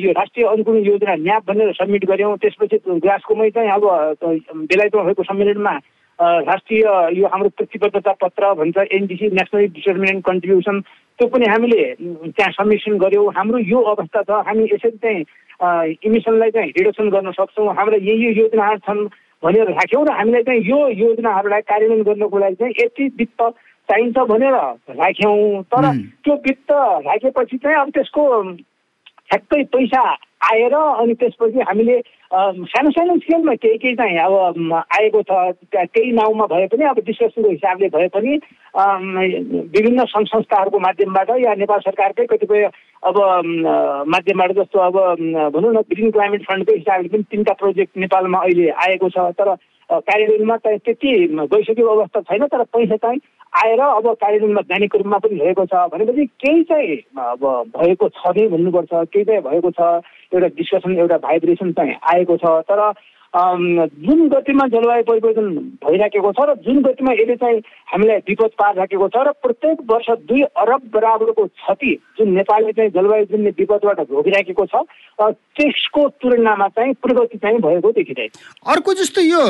यो 0.04 0.10
राष्ट्रिय 0.12 0.46
अनुकूलन 0.46 0.82
योजना 0.84 1.14
न्याप 1.24 1.42
भनेर 1.48 1.72
सब्मिट 1.80 2.04
गऱ्यौँ। 2.10 2.36
त्यसपछि 2.36 2.76
ग्लासकोमै 2.84 3.50
चाहिँ 3.50 3.70
अब 3.70 3.84
बेलायतमा 4.68 5.02
भएको 5.02 5.22
सम्मेलनमा 5.24 5.74
राष्ट्रिय 6.18 6.84
यो 7.16 7.26
हाम्रो 7.32 7.48
प्रतिबद्धता 7.56 8.12
पत्र 8.20 8.52
भन्छ 8.60 8.76
एनडिसी 8.92 9.26
नेसनल 9.38 9.66
डिटर्मिनेन्ट 9.76 10.24
कन्ट्रिब्युसन 10.26 10.80
त्यो 11.18 11.26
पनि 11.32 11.46
हामीले 11.48 11.82
त्यहाँ 12.36 12.52
सब्मिसन 12.58 12.98
गऱ्यौँ। 12.98 13.32
हाम्रो 13.36 13.58
यो 13.72 13.80
अवस्था 13.92 14.22
छ 14.28 14.42
हामी 14.46 14.64
यसरी 14.72 14.98
चाहिँ 14.98 15.24
इमिसनलाई 16.04 16.50
चाहिँ 16.50 16.70
रिडक्सन 16.76 17.08
गर्न 17.08 17.30
सक्छौँ। 17.38 17.74
हाम्रा 17.78 17.96
यही 18.02 18.26
योजनाहरू 18.40 18.78
छन् 18.84 19.08
भनेर 19.42 19.70
राख्यौँ 19.70 20.04
र 20.04 20.10
हामीलाई 20.18 20.42
चाहिँ 20.42 20.62
यो 20.66 20.78
योजनाहरूलाई 21.06 21.60
कार्यान्वयन 21.70 22.02
गर्नको 22.02 22.38
लागि 22.38 22.54
चाहिँ 22.58 22.74
यति 22.82 23.04
वित्त 23.18 23.40
चाहिन्छ 23.90 24.18
भनेर 24.30 24.54
राख्यौँ। 25.00 25.62
तर 25.72 25.84
त्यो 26.24 26.34
वित्त 26.46 26.72
राखेपछि 27.08 27.56
चाहिँ 27.56 27.78
अब 27.80 27.90
त्यसको 27.96 28.24
ठ्याक्कै 29.28 29.62
पैसा 29.74 30.02
आएर 30.48 30.74
अनि 30.74 31.14
त्यसपछि 31.20 31.60
हामीले 31.68 31.96
सानो 32.32 32.90
सानो 32.90 33.16
स्केलमा 33.18 33.54
केही 33.54 33.78
केही 33.78 33.94
चाहिँ 33.96 34.18
अब 34.18 34.72
आएको 34.72 35.22
छ 35.28 35.32
केही 35.74 36.12
नाउँमा 36.12 36.46
भए 36.46 36.66
पनि 36.72 36.84
अब 36.84 36.98
डिस्कसनको 37.06 37.50
हिसाबले 37.50 37.88
भए 37.96 38.08
पनि 38.14 38.36
विभिन्न 39.74 40.04
सङ्घ 40.12 40.26
संस्थाहरूको 40.28 40.78
माध्यमबाट 40.78 41.30
या 41.44 41.54
नेपाल 41.60 41.80
सरकारकै 41.80 42.26
कतिपय 42.32 42.64
अब 43.02 43.16
माध्यमबाट 44.14 44.52
जस्तो 44.60 44.78
अब 44.80 44.96
भनौँ 45.56 45.72
न 45.72 45.82
ग्रिन 45.92 46.10
क्लाइमेट 46.10 46.44
फन्डको 46.48 46.76
हिसाबले 46.76 47.08
पनि 47.08 47.22
तिनवटा 47.30 47.52
प्रोजेक्ट 47.58 47.98
नेपालमा 47.98 48.38
अहिले 48.38 48.70
आएको 48.86 49.08
छ। 49.10 49.32
तर 49.40 49.54
कार्यान्वयनमा 49.92 50.56
चाहिँ 50.56 50.78
त्यति 50.78 51.12
गइसकेको 51.52 51.88
अवस्था 51.88 52.20
छैन 52.20 52.46
तर 52.46 52.62
पैसा 52.64 52.96
चाहिँ 52.96 53.20
आएर 53.56 53.80
अब 53.80 54.06
कार्यान्वयनमा 54.14 54.60
जाने 54.60 54.86
क्रममा 54.86 55.18
पनि 55.18 55.40
भएको 55.40 55.66
छ। 55.66 55.74
भनेपछि 55.92 56.26
केही 56.26 56.62
चाहिँ 56.62 56.96
अब 57.18 57.72
भएको 57.76 58.08
छ 58.08 58.36
नै 58.36 58.46
भन्नुपर्छ 58.48 58.88
केही 58.92 59.24
चाहिँ 59.24 59.42
भएको 59.42 59.70
छ। 59.70 59.80
एउटा 60.34 60.46
डिस्कसन 60.46 60.98
एउटा 60.98 61.16
भाइब्रेसन 61.18 61.72
चाहिँ 61.72 61.94
आएको 62.14 62.36
छ। 62.36 62.44
तर 62.68 62.92
जुन 63.34 64.28
गतिमा 64.28 64.66
जलवायु 64.68 65.02
परिवर्तन 65.04 65.48
भइराखेको 65.84 66.32
छ 66.32 66.44
र 66.48 66.54
जुन 66.64 66.80
गतिमा 66.82 67.12
यसले 67.12 67.36
चाहिँ 67.36 67.58
हामीलाई 67.92 68.16
विपद 68.28 68.50
पारिराखेको 68.58 69.08
छ 69.08 69.16
र 69.20 69.32
प्रत्येक 69.44 69.78
वर्ष 69.90 70.08
दुई 70.24 70.42
अरब 70.56 70.82
बराबरको 70.94 71.44
क्षति 71.46 71.92
जुन 72.18 72.28
नेपालले 72.34 72.72
चाहिँ 72.72 72.90
जलवायु 72.90 73.24
जुन 73.32 73.44
विपदबाट 73.52 74.00
भोगिराखेको 74.08 74.66
छ 74.66 74.82
त्यसको 75.20 76.08
तुलनामा 76.22 76.68
चाहिँ 76.68 76.94
प्रगति 77.04 77.38
चाहिँ 77.38 77.58
भएको 77.58 77.92
देखिरहेको 77.92 78.72
अर्को 78.72 78.94
जस्तो 78.94 79.20
यो 79.20 79.42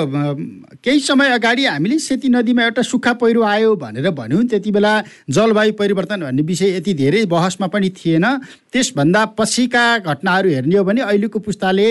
केही 0.82 1.00
समय 1.00 1.30
अगाडि 1.38 1.64
हामीले 1.66 1.98
सेती 2.02 2.28
नदीमा 2.28 2.62
एउटा 2.64 2.82
सुक्खा 2.82 3.12
पहिरो 3.22 3.42
आयो 3.42 3.74
भनेर 3.76 4.10
भन्यौँ 4.10 4.44
त्यति 4.50 4.70
बेला 4.72 4.92
जलवायु 5.30 5.72
परिवर्तन 5.78 6.20
भन्ने 6.26 6.42
विषय 6.42 6.76
यति 6.76 6.94
धेरै 6.94 7.24
बहसमा 7.30 7.66
पनि 7.66 7.90
थिएन। 7.94 8.26
त्यसभन्दा 8.72 9.24
पछिका 9.38 9.86
घटनाहरू 9.98 10.48
हेर्ने 10.50 10.76
हो 10.76 10.84
भने 10.84 11.00
अहिलेको 11.00 11.38
पुस्ताले 11.38 11.88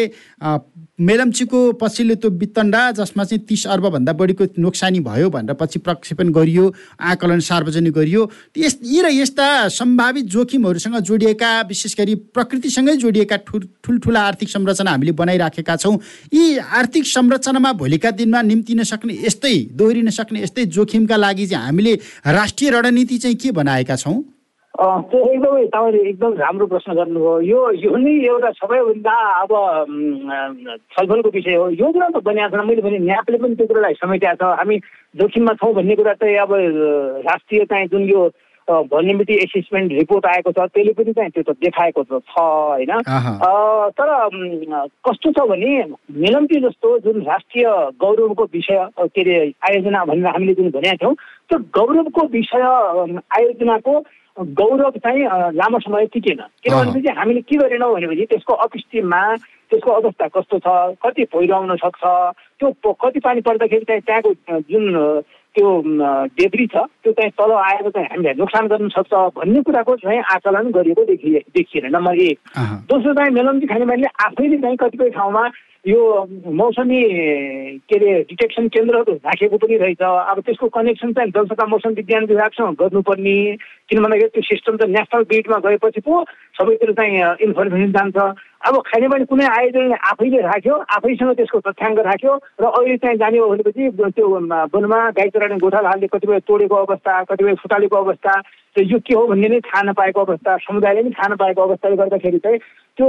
मेलम्चीको 0.99 1.59
पछिल्लो 1.79 2.15
त्यो 2.15 2.29
वित्तण्डा 2.37 2.81
जसमा 2.91 3.23
चाहिँ 3.23 3.43
तिस 3.45 3.65
अर्बभन्दा 3.67 4.13
बढीको 4.13 4.45
नोक्सानी 4.57 4.99
भयो 4.99 5.29
भनेर 5.29 5.55
पछि 5.55 5.79
प्रक्षेपण 5.79 6.31
गरियो 6.31 6.65
आकलन 7.01 7.39
सार्वजनिक 7.39 7.93
गरियो। 7.93 8.29
यस 8.57 8.77
यी 8.83 9.01
र 9.01 9.07
यस्ता 9.13 9.47
सम्भावित 9.71 10.25
जोखिमहरूसँग 10.27 10.97
जोडिएका 10.99 11.49
विशेष 11.67 11.95
गरी 11.97 12.15
प्रकृतिसँगै 12.35 12.95
जोडिएका 12.97 13.35
ठुल 13.47 13.67
ठुल्ठुला 13.83 14.21
आर्थिक 14.21 14.49
संरचना 14.49 14.91
हामीले 14.91 15.11
बनाइराखेका 15.13 15.75
छौँ। 15.75 15.97
यी 16.33 16.57
आर्थिक 16.57 17.05
संरचनामा 17.07 17.71
भोलिका 17.73 18.11
दिनमा 18.11 18.41
निम्तिन 18.43 18.83
सक्ने 18.83 19.13
यस्तै 19.25 19.55
दोहोरिन 19.73 20.09
सक्ने 20.11 20.43
यस्तै 20.43 20.65
जोखिमका 20.77 21.17
लागि 21.17 21.47
चाहिँ 21.47 21.65
हामीले 21.65 21.93
राष्ट्रिय 22.27 22.69
रणनीति 22.71 23.17
चाहिँ 23.17 23.37
के 23.37 23.51
बनाएका 23.51 23.95
छौँ? 23.95 24.23
त्यो 24.77 25.19
एकदमै 25.33 25.65
तपाईँले 25.73 26.01
एकदम 26.09 26.33
राम्रो 26.37 26.65
प्रश्न 26.69 26.93
गर्नुभयो। 26.93 27.39
यो 27.41 27.59
यो 27.81 27.97
नै 27.97 28.13
एउटा 28.29 28.49
सबैभन्दा 28.61 29.15
अब 29.41 29.51
छलफलको 30.93 31.29
विषय 31.33 31.55
हो। 31.57 31.69
योजना 31.81 32.07
त 32.13 32.21
बनिएको 32.21 32.57
छैन। 32.57 32.67
मैले 32.67 32.81
भने 32.85 32.97
न्यापले 33.09 33.37
पनि 33.41 33.55
त्यो 33.57 33.67
कुरालाई 33.67 33.93
समेटेको 33.97 34.37
छ। 34.37 34.57
हामी 34.61 34.77
जोखिममा 35.17 35.53
छौँ 35.57 35.73
भन्ने 35.73 35.95
कुरा 35.97 36.13
चाहिँ 36.21 36.37
अब 36.45 36.51
राष्ट्रिय 37.25 37.65
चाहिँ 37.65 37.87
जुन 37.89 38.03
यो 38.05 38.21
भर्निमिटी 38.67 39.33
एसेसमेन्ट 39.47 39.91
रिपोर्ट 39.97 40.25
आएको 40.27 40.51
छ 40.51 40.59
त्यसले 40.69 40.93
पनि 40.93 41.11
चाहिँ 41.17 41.31
त्यो 41.31 41.43
त 41.47 41.57
देखाएको 41.57 42.01
त 42.03 42.21
छ 42.29 42.37
होइन? 42.37 42.91
तर 43.97 44.09
कस्तो 45.07 45.31
छ 45.31 45.39
भने 45.49 45.73
मेलम्पी 46.21 46.59
जस्तो 46.67 46.87
जुन 47.01 47.21
राष्ट्रिय 47.25 47.65
गौरवको 47.97 48.43
विषय 48.53 48.77
के 48.99 49.21
अरे 49.25 49.37
आयोजना 49.71 50.05
भनेर 50.05 50.27
हामीले 50.27 50.53
जुन 50.53 50.69
भनेका 50.69 50.95
थियौँ 51.01 51.15
त्यो 51.49 51.57
गौरवको 51.79 52.21
विषय 52.29 52.61
आयोजनाको 53.39 53.95
गौरव 54.39 54.91
चाहिँ 54.97 55.23
लामो 55.53 55.79
समय 55.79 56.05
टिकेन। 56.05 56.41
किनभनेपछि 56.63 57.09
हामीले 57.09 57.41
के 57.41 57.55
गरेनौँ 57.57 57.93
भनेपछि 57.93 58.25
त्यसको 58.25 58.53
अपस्ट्रिममा 58.53 59.21
त्यसको 59.71 59.91
अवस्था 59.91 60.27
कस्तो 60.27 60.57
छ 60.59 60.67
कति 61.01 61.23
पहिरो 61.25 61.75
सक्छ 61.75 62.03
त्यो 62.59 62.93
कति 62.93 63.19
पानी 63.19 63.41
पर्दाखेरि 63.41 63.85
चाहिँ 63.85 64.01
त्यहाँको 64.01 64.31
जुन 64.69 64.85
त्यो 65.57 65.69
डेब्री 66.37 66.65
छ 66.69 66.85
त्यो 67.03 67.11
चाहिँ 67.17 67.31
तल 67.33 67.51
आएर 67.51 67.89
चाहिँ 67.89 68.07
हामीलाई 68.13 68.33
नोक्सान 68.37 68.67
गर्न 68.69 68.89
सक्छ 68.93 69.13
भन्ने 69.37 69.61
कुराको 69.65 69.95
चाहिँ 70.05 70.21
आकलन 70.37 70.69
गरिएको 70.71 71.03
देखिए 71.05 71.39
देखिएन। 71.57 71.89
नम्बर 71.95 72.19
एक। 72.21 72.39
दोस्रो 72.85 73.13
चाहिँ 73.17 73.33
मेलम्ची 73.33 73.67
खानेमाले 73.67 74.07
आफैले 74.25 74.57
चाहिँ 74.61 74.77
कतिपय 74.77 75.09
ठाउँमा 75.17 75.43
यो 75.87 75.99
मौसमी 76.59 77.01
के 77.89 77.95
अरे 77.95 78.11
डिटेक्सन 78.29 78.67
केन्द्रहरू 78.75 79.13
राखेको 79.25 79.57
पनि 79.57 79.75
रहेछ। 79.77 80.01
अब 80.03 80.37
त्यसको 80.45 80.67
कनेक्सन 80.77 81.13
चाहिँ 81.17 81.31
जनसभा 81.31 81.65
मौसम 81.65 81.91
विज्ञान 81.97 82.25
विभागसँग 82.27 82.75
गर्नुपर्ने। 82.77 83.35
किन 83.89 84.03
भन्दाखेरि 84.03 84.29
त्यो 84.35 84.43
सिस्टम 84.51 84.77
त 84.77 84.89
नेसनल 84.93 85.23
ग्रिडमा 85.31 85.57
गएपछि 85.63 86.01
पो 86.05 86.23
सबैतिर 86.59 86.91
चाहिँ 86.91 87.17
इन्फर्मेसन 87.47 87.91
जान्छ। 87.97 88.17
अब 88.61 88.77
खानेपानी 88.83 89.25
कुनै 89.25 89.45
आयोजनले 89.47 89.97
आफैले 90.03 90.39
राख्यो 90.43 90.75
आफैसँग 90.89 91.33
त्यसको 91.35 91.59
तथ्याङ्क 91.61 91.99
राख्यो 92.01 92.33
र 92.57 92.65
अहिले 92.67 92.97
चाहिँ 92.97 93.17
जाने 93.17 93.37
हो 93.37 93.49
भनेपछि 93.49 93.89
त्यो 94.11 94.27
वनमा 94.73 94.99
गाई 95.13 95.29
चराउने 95.29 95.57
गोठालाहरूले 95.57 96.07
कतिपय 96.07 96.39
तोडेको 96.41 96.75
अवस्था 96.77 97.13
कतिपय 97.23 97.55
फुटालेको 97.55 97.97
अवस्था 97.97 98.33
यो 98.75 98.99
के 98.99 99.13
हो 99.13 99.27
भन्ने 99.27 99.47
नै 99.47 99.59
थाहा 99.61 99.81
नपाएको 99.83 100.21
अवस्था 100.21 100.57
समुदायले 100.65 101.01
पनि 101.01 101.11
थाहा 101.11 101.27
नपाएको 101.27 101.61
अवस्थाले 101.61 101.95
गर्दाखेरि 101.95 102.39
चाहिँ 102.39 102.59
त्यो 102.97 103.07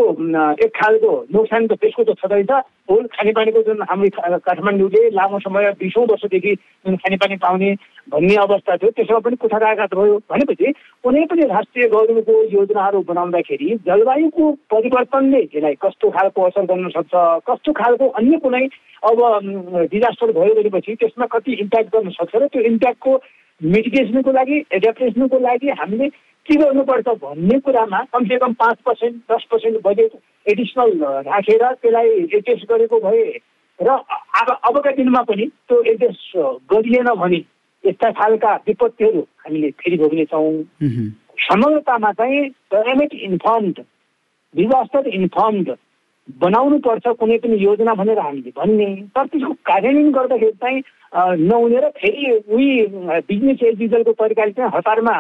एक 0.61 0.73
खालको 0.75 1.11
नोक्सान 1.33 1.67
त 1.67 1.73
त्यसको 1.75 2.05
त 2.05 2.15
छँदैछ 2.19 2.51
होल 2.89 3.05
खानेपानीको 3.09 3.63
जुन 3.63 3.81
हाम्रो 3.83 4.39
काठमाडौँले 4.41 5.01
लामो 5.11 5.39
समय 5.41 5.71
बिसौँ 5.79 6.05
वर्षदेखि 6.07 6.55
जुन 6.85 6.97
खानेपानी 6.99 7.37
पाउने 7.37 7.71
भन्ने 8.09 8.35
अवस्था 8.39 8.77
थियो 8.77 8.91
त्यसमा 8.93 9.19
पनि 9.21 9.37
कुठाराघात 9.37 9.95
भयो 9.95 10.19
भनेपछि 10.29 10.73
कुनै 11.05 11.25
पनि 11.25 11.43
राष्ट्रिय 11.47 11.89
गौरवको 11.89 12.37
योजनाहरू 12.51 13.01
बनाउँदाखेरि 13.09 13.69
जलवायुको 13.87 14.51
परिवर्तनले 14.69 15.43
यसलाई 15.47 15.81
कस्तो 15.81 16.11
खालको 16.11 16.43
असर 16.43 16.65
गर्न 16.67 16.89
सक्छ 16.91 17.25
कस्तो 17.49 17.73
खालको 17.75 18.09
अन्य 18.21 18.39
कुनै 18.39 18.65
अब 19.05 19.25
डिजास्टर 19.89 20.33
भयो 20.33 20.55
भनेपछि 20.55 20.95
त्यसमा 20.97 21.27
कति 21.33 21.53
इम्प्याक्ट 21.59 21.97
गर्न 21.97 22.11
सक्छ 22.13 22.35
र 22.37 22.47
त्यो 22.49 22.63
इम्प्याक्टको 22.67 23.17
मिटिगेसनको 23.61 24.33
लागि 24.33 24.57
एडेप्टेसनको 24.73 25.39
लागि 25.39 25.69
हामीले 25.79 26.09
के 26.47 26.55
गर्नुपर्छ 26.55 27.09
भन्ने 27.23 27.59
कुरामा 27.61 28.01
कमसेकम 28.13 28.53
पाँच 28.61 28.79
पर्सेन्ट 28.87 29.17
दस 29.33 29.45
पर्सेन्ट 29.51 29.77
बजेट 29.85 30.13
एडिसनल 30.47 30.93
राखेर 31.27 31.65
त्यसलाई 31.75 32.09
एडजस्ट 32.35 32.65
गरेको 32.73 33.01
भए 33.01 33.25
र 33.79 33.89
अब 34.41 34.49
अबका 34.69 34.91
दिनमा 34.91 35.23
पनि 35.23 35.47
त्यो 35.69 35.83
एडजस्ट 35.93 36.37
गरिएन 36.73 37.09
भने 37.19 37.43
यस्ता 37.85 38.11
खालका 38.13 38.55
विपत्तिहरू 38.67 39.21
हामीले 39.45 39.71
फेरि 39.81 39.97
भोग्नेछौँ। 39.99 40.63
समग्रतामा 41.43 42.13
चाहिँ 42.13 42.49
क्लाइमेट 42.71 43.15
इन्फर्मड 43.15 43.77
डिजास्टर 44.55 45.07
इन्फर्मड 45.09 45.69
बनाउनु 46.29 46.79
पर्छ 46.79 47.07
कुनै 47.21 47.37
पनि 47.39 47.57
योजना 47.57 47.95
भनेर 47.95 48.19
हामीले 48.19 48.51
भन्ने। 48.57 48.87
तर 49.17 49.27
त्यसको 49.27 49.53
कार्यान्वयन 49.65 50.11
गर्दाखेरि 50.13 50.53
चाहिँ 50.63 50.83
नहुने 51.41 51.79
र 51.81 51.89
फेरि 51.97 52.31
उही 52.53 52.69
बिजनेस 53.25 53.63
एज 53.65 53.83
युजलको 53.83 54.13
तरिकाले 54.13 54.53
चाहिँ 54.53 54.71
हतारमा 54.75 55.15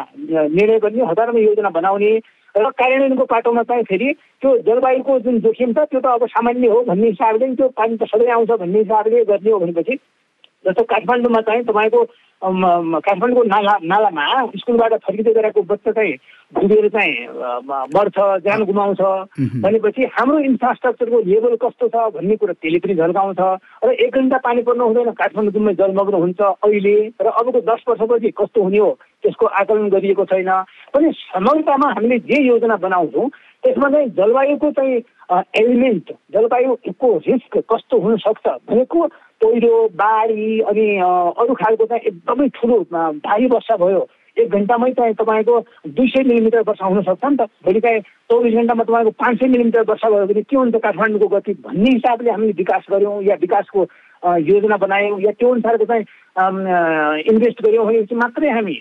निर्णय 0.53 0.79
गर्ने 0.79 1.05
हतारमा 1.05 1.41
योजना 1.41 1.71
बनाउने 1.71 2.13
र 2.55 2.71
कार्यान्वयनको 2.77 3.25
पाटोमा 3.25 3.63
चाहिँ 3.63 3.83
फेरि 3.83 4.13
त्यो 4.43 4.57
जलवायुको 4.69 5.19
जुन 5.21 5.41
जोखिम 5.41 5.73
छ 5.73 5.89
त्यो 5.89 6.01
त 6.01 6.07
अब 6.07 6.27
सामान्य 6.29 6.69
हो 6.69 6.83
भन्ने 6.85 7.09
हिसाबले 7.09 7.55
त्यो 7.57 7.69
पानी 7.73 7.97
त 7.97 8.05
सधैँ 8.05 8.33
आउँछ 8.33 8.51
भन्ने 8.61 8.79
हिसाबले 8.79 9.25
गर्ने 9.25 9.51
हो 9.51 9.59
भनेपछि 9.59 9.97
जस्तो 10.65 10.83
काठमाडौँमा 10.85 11.41
चाहिँ 11.41 11.63
तपाईँको 11.65 12.05
काठमाडौँको 12.43 13.43
नाला 13.45 13.77
नालामा 13.85 14.25
स्कुलबाट 14.57 14.95
फर्किँदै 15.01 15.33
गरेको 15.33 15.63
बच्चा 15.63 15.93
चाहिँ 15.93 16.15
डुबेर 16.53 16.89
चाहिँ 16.89 17.13
मर्छ 17.95 18.17
ज्यान 18.45 18.65
गुमाउँछ। 18.65 19.01
भनेपछि 19.63 20.05
हाम्रो 20.17 20.39
इन्फ्रास्ट्रक्चरको 20.49 21.19
लेभल 21.29 21.57
कस्तो 21.61 21.89
छ 21.89 21.97
भन्ने 22.17 22.37
कुरो 22.37 22.53
त्यसले 22.57 22.79
पनि 22.81 22.95
झल्काउँछ। 22.95 23.41
र 23.85 23.91
एक 23.93 24.15
घन्टा 24.17 24.39
पानी 24.41 24.63
पर्नु 24.65 24.85
हुँदैन 24.85 25.11
काठमाडौँ 25.13 25.53
जुम्मै 25.53 25.75
जलमग्न 25.77 26.15
हुन्छ 26.25 26.41
अहिले। 26.41 26.97
र 27.21 27.27
अबको 27.29 27.61
दस 27.69 27.85
वर्षपछि 27.89 28.31
कस्तो 28.33 28.63
हुने 28.63 28.79
हो 28.79 28.91
त्यसको 29.23 29.47
आकलन 29.47 29.89
गरिएको 29.93 30.25
छैन। 30.25 30.51
पनि 30.95 31.13
समग्रतामा 31.13 31.89
हामीले 31.93 32.19
जे 32.25 32.43
योजना 32.49 32.77
बनाउँछौँ 32.81 33.29
त्यसमा 33.65 33.89
चाहिँ 33.91 34.09
जलवायुको 34.17 34.71
चाहिँ 34.73 34.97
एलिमेन्ट 35.61 36.13
जलवायुको 36.33 37.09
रिस्क 37.29 37.57
कस्तो 37.69 37.99
हुनसक्छ 38.01 38.47
भनेको 38.69 39.07
पहिरो 39.43 39.75
बाढी 39.95 40.61
अनि 40.65 40.87
अरू 40.99 41.55
खालको 41.55 41.85
चाहिँ 41.87 42.03
एकदमै 42.07 42.49
ठुलो 42.57 42.79
भारी 43.21 43.47
वर्षा 43.47 43.77
भयो। 43.77 44.01
एक 44.39 44.49
घन्टामै 44.55 44.91
चाहिँ 44.99 45.15
तपाईँको 45.15 45.61
दुई 45.87 46.09
सय 46.09 46.23
मिलिमिटर 46.29 46.63
वर्षा 46.69 46.87
हुनसक्छ 46.87 47.25
नि 47.25 47.37
त। 47.37 47.49
भोलि 47.65 47.81
चाहिँ 47.81 48.01
चौबिस 48.31 48.55
घन्टामा 48.55 48.85
तपाईँको 48.85 49.11
पाँच 49.23 49.39
सय 49.39 49.49
मिलिमिटर 49.49 49.83
वर्षा 49.89 50.11
भयो 50.11 50.27
भने 50.27 50.43
के 50.43 50.57
हुन्छ 50.57 50.77
काठमाडौँको 50.83 51.29
गति? 51.29 51.53
भन्ने 51.67 51.91
हिसाबले 51.91 52.31
हामीले 52.31 52.53
विकास 52.59 52.87
गऱ्यौँ 52.91 53.23
या 53.25 53.35
विकासको 53.41 53.87
योजना 54.19 54.77
बनायौँ 54.83 55.21
या 55.21 55.33
त्यो 55.39 55.51
अनुसारको 55.55 55.85
चाहिँ 55.91 56.05
इन्भेस्ट 57.31 57.63
गऱ्यौँ 57.67 57.85
भनेपछि 57.87 58.15
मात्रै 58.15 58.51
हामी 58.51 58.75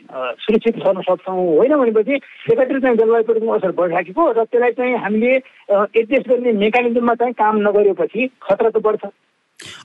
सुरक्षित 0.45 0.77
गर्न 0.81 1.01
सक्छौँ। 1.01 1.37
होइन 1.57 1.75
भनेपछि 1.77 2.15
एकातिर 2.53 2.79
चाहिँ 2.81 2.97
जलवायु 2.97 3.23
परिवर्तनको 3.23 3.53
असर 3.53 3.71
बढिराखेको 3.77 4.31
र 4.31 4.43
त्यसलाई 4.49 4.71
चाहिँ 4.77 4.97
हामीले 4.97 5.31
एडजस्ट 6.01 6.29
गर्ने 6.29 6.51
मेकानिजममा 6.57 7.13
चाहिँ 7.21 7.33
काम 7.37 7.57
नगरेपछि 7.67 8.27
खतरा 8.41 8.69
त 8.69 8.81
बढ्छ। 8.81 9.05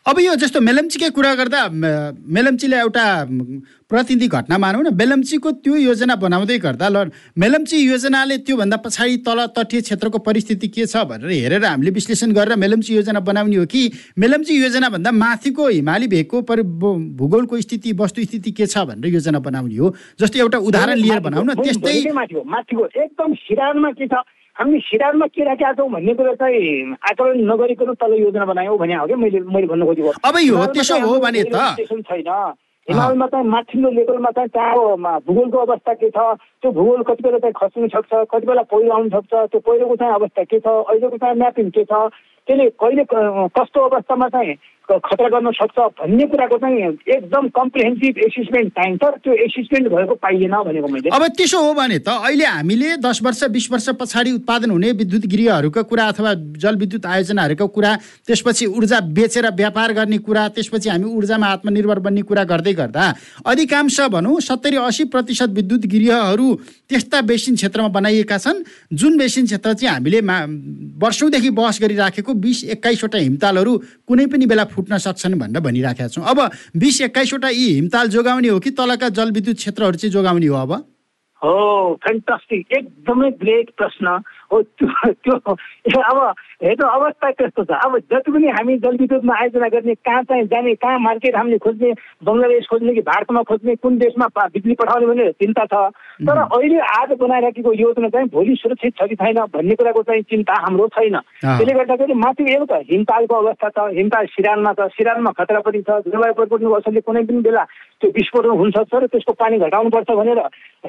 अब 0.06 0.20
यो 0.20 0.34
जस्तो 0.42 0.60
मेलम्चीकै 0.60 1.10
कुरा 1.10 1.34
गर्दा 1.34 1.60
मेलम्चीले 2.36 2.76
एउटा 2.76 3.04
प्रतिनिधि 3.90 4.26
घटना 4.28 4.56
मानौँ 4.58 4.82
न 4.82 4.94
मेलम्चीको 4.96 5.50
त्यो 5.62 5.76
योजना 5.76 6.14
बनाउँदै 6.16 6.58
गर्दा 6.58 6.88
ल 6.88 7.10
मेलम्ची 7.38 7.76
योजनाले 7.76 8.36
त्योभन्दा 8.46 8.76
पछाडि 8.84 9.16
तल 9.26 9.38
तटीय 9.56 9.80
क्षेत्रको 9.80 10.18
परिस्थिति 10.24 10.68
के 10.68 10.86
छ 10.86 11.04
भनेर 11.04 11.30
हेरेर 11.30 11.64
हामीले 11.64 11.90
विश्लेषण 11.92 12.32
गरेर 12.32 12.56
मेलम्ची 12.56 12.94
योजना 12.94 13.20
बनाउने 13.20 13.56
हो 13.56 13.66
कि 13.68 13.82
मेलम्ची 14.18 14.54
योजनाभन्दा 14.56 15.10
माथिको 15.12 15.68
हिमाली 15.68 16.06
भेगको 16.08 16.42
परि 16.48 16.62
भूगोलको 17.20 17.60
स्थिति 17.60 17.92
वस्तुस्थिति 18.00 18.50
के 18.52 18.66
छ 18.66 18.88
भनेर 18.88 19.12
योजना 19.12 19.38
बनाउने 19.38 19.76
हो। 19.76 19.94
जस्तो 20.20 20.38
एउटा 20.38 20.58
उदाहरण 20.58 20.96
लिएर 20.98 21.20
बनाउँ 21.20 21.44
न 21.44 21.54
त्यस्तै 21.62 21.92
एकदम 21.92 23.34
सिरानमा 23.34 23.90
के 23.92 24.06
छ? 24.06 24.24
हामीले 24.58 24.80
सिरारमा 24.84 25.26
के 25.32 25.44
राखेका 25.44 25.72
छौँ 25.72 25.88
भन्ने 25.90 26.14
कुरा 26.14 26.34
चाहिँ 26.36 26.96
आकलन 27.10 27.40
नगरिकन 27.50 27.94
तल 27.96 28.12
योजना 28.20 28.44
बनायौँ 28.44 28.78
भने 28.78 28.94
हो 28.94 29.06
क्या 29.06 29.16
मैले 29.16 29.40
मैले 29.40 29.66
भन्नु 29.66 29.86
खोजेको। 29.86 30.12
अब 30.28 30.36
यो 30.44 30.66
त्यसो 30.76 31.00
हो 31.00 31.18
भने 31.24 31.42
त। 31.48 31.56
छैन। 31.88 32.28
हिमालमा 32.88 33.26
चाहिँ 33.32 33.46
माथिल्लो 33.46 33.90
लेभलमा 33.90 34.30
चाहिँ 34.36 34.48
त्यहाँ 34.52 35.20
भूगोलको 35.26 35.58
अवस्था 35.58 35.92
के 35.94 36.10
छ? 36.10 36.18
त्यो 36.60 36.70
भूगोल 36.72 37.02
कति 37.08 37.22
बेला 37.22 37.38
चाहिँ 37.38 37.54
खस्नु 37.56 37.88
सक्छ? 37.88 38.12
कति 38.28 38.46
बेला 38.46 38.62
पहिरो 38.66 38.92
आउनु 38.92 39.08
सक्छ? 39.08 39.32
त्यो 39.54 39.60
पहिरोको 39.62 39.96
चाहिँ 39.96 40.14
अवस्था 40.14 40.42
के 40.50 40.58
छ? 40.58 40.66
अहिलेको 40.66 41.16
चाहिँ 41.16 41.36
म्यापिङ 41.38 41.70
के 41.70 41.84
छ? 41.84 42.10
त्यसले 42.48 42.68
कहिले 42.82 43.04
कस्तो 43.56 43.88
अवस्थामा 43.88 44.28
चाहिँ 44.28 44.56
खतरा 44.92 45.28
गर्न 45.32 45.50
सक्छ 45.56 45.78
भन्ने 45.98 46.24
कुराको 46.28 46.56
चाहिँ 46.58 46.78
एकदम 47.08 47.46
कम्प्रिहेन्सिभ 47.56 48.18
एसिसमेन्ट 48.18 48.68
चाहिन्छ 48.76 49.02
त्यो 49.24 49.32
एसिसमेन्ट 49.44 49.88
भएको 49.88 50.14
पाइएन 50.20 50.54
भनेको 50.66 50.88
मैले। 50.88 51.08
अब 51.08 51.22
त्यसो 51.38 51.58
हो 51.64 51.72
भने 51.74 51.98
त 51.98 52.08
अहिले 52.12 52.44
हामीले 52.44 52.96
दस 53.00 53.20
वर्ष 53.22 53.42
बिस 53.54 53.70
वर्ष 53.72 53.88
पछाडि 54.00 54.32
उत्पादन 54.32 54.70
हुने 54.70 54.90
विद्युत 54.92 55.24
गृहहरूको 55.32 55.82
कुरा 55.86 56.04
अथवा 56.12 56.32
जलविद्युत 56.58 57.06
आयोजनाहरूको 57.06 57.66
कुरा 57.68 57.92
त्यसपछि 58.26 58.66
ऊर्जा 58.68 59.00
बेचेर 59.16 59.46
व्यापार 59.54 59.92
गर्ने 59.92 60.18
कुरा 60.18 60.48
त्यसपछि 60.50 60.88
हामी 60.88 61.08
ऊर्जामा 61.14 61.46
आत्मनिर्भर 61.46 61.98
बन्ने 62.02 62.22
कुरा 62.28 62.44
गर्दै 62.44 62.72
गर्दा 62.74 63.06
अधिकांश 63.46 64.00
भनौँ 64.12 64.40
सत्तरी 64.42 64.76
असी 64.82 65.04
प्रतिशत 65.14 65.56
विद्युत 65.56 65.86
गृहहरू 65.94 66.54
त्यस्ता 66.90 67.20
बेसिन 67.22 67.54
क्षेत्रमा 67.54 67.88
बनाइएका 67.96 68.38
छन्। 68.38 68.62
जुन 68.92 69.16
बेसिन 69.16 69.44
क्षेत्र 69.46 69.72
चाहिँ 69.72 69.94
हामीले 69.94 70.20
वर्षौँदेखि 71.00 71.50
बहस 71.54 71.80
गरिराखेको 71.82 72.31
बिस 72.34 72.64
एक्काइसवटा 72.64 73.18
हिमतालहरू 73.18 73.78
कुनै 74.06 74.26
पनि 74.26 74.46
बेला 74.46 74.64
फुट्न 74.64 74.98
सक्छन् 74.98 75.34
भनेर 75.34 75.60
भनिराखेका 75.60 76.08
छौँ। 76.08 76.24
अब 76.24 76.50
बिस 76.76 77.00
एक्काइसवटा 77.00 77.48
यी 77.48 77.66
हिमताल 77.74 78.08
जोगाउने 78.08 78.48
हो 78.48 78.58
कि 78.60 78.70
तलका 78.70 79.08
जलविद्युत 79.08 79.56
क्षेत्रहरू 79.56 79.96
चाहिँ 79.96 80.12
जोगाउने 80.12 80.46
हो 80.46 80.56
अब? 80.56 80.72
हो 81.42 81.54
फ्यान्टास्टिक 81.94 82.66
एकदमै 82.72 83.30
ग्रेट 83.30 83.70
प्रश्न। 83.76 84.18
त्यो 84.52 85.36
अब 85.36 86.18
हेर्नु 86.62 86.86
अवस्था 86.86 87.30
त्यस्तो 87.30 87.64
छ? 87.64 87.70
अब 87.72 87.98
जति 88.12 88.32
पनि 88.32 88.48
हामी 88.48 88.76
जलविद्युतमा 88.78 89.34
आयोजना 89.40 89.68
गर्ने 89.68 89.94
कहाँ 89.94 90.22
चाहिँ 90.28 90.44
जाने 90.52 90.74
कहाँ 90.76 90.98
मार्केट 90.98 91.36
हामीले 91.36 91.58
खोज्ने 91.58 91.92
बङ्गलादेश 92.24 92.66
खोज्ने 92.70 92.94
कि 92.94 93.00
भारतमा 93.00 93.42
खोज्ने 93.48 93.74
कुन 93.82 93.98
देशमा 93.98 94.26
बिजुली 94.36 94.74
पठाउने 94.74 95.06
भने 95.06 95.30
चिन्ता 95.40 95.64
छ। 95.72 95.74
तर 96.28 96.38
अहिले 96.38 96.78
आज 96.98 97.16
बनाइराखेको 97.18 97.72
योजना 97.72 98.08
चाहिँ 98.08 98.28
भोलि 98.28 98.54
सुरक्षित 98.62 98.94
छ 99.00 99.08
कि 99.08 99.16
छैन 99.16 99.40
भन्ने 99.56 99.74
कुराको 99.74 100.02
चाहिँ 100.02 100.22
चिन्ता 100.30 100.54
हाम्रो 100.62 100.88
छैन। 100.94 101.16
त्यसले 101.42 101.72
गर्दाखेरि 101.74 102.14
माथि 102.14 102.52
एउटा 102.54 102.76
हिमतालको 102.92 103.34
अवस्था 103.34 103.68
छ 103.68 103.88
हिमताल 103.96 104.26
सिरानमा 104.36 104.72
छ 104.78 104.88
सिरानमा 104.92 105.30
खतरा 105.40 105.60
पनि 105.66 105.82
छ 105.82 105.98
जलवायु 106.06 106.34
परिवर्तनको 106.38 106.74
असरले 106.74 107.00
कुनै 107.00 107.22
पनि 107.26 107.40
बेला 107.48 107.64
त्यो 108.00 108.10
विस्फोटन 108.16 108.58
हुनसक्छ 108.60 108.94
र 108.94 109.06
त्यसको 109.06 109.32
पानी 109.40 109.58
घटाउनुपर्छ 109.58 110.10
भनेर 110.10 110.38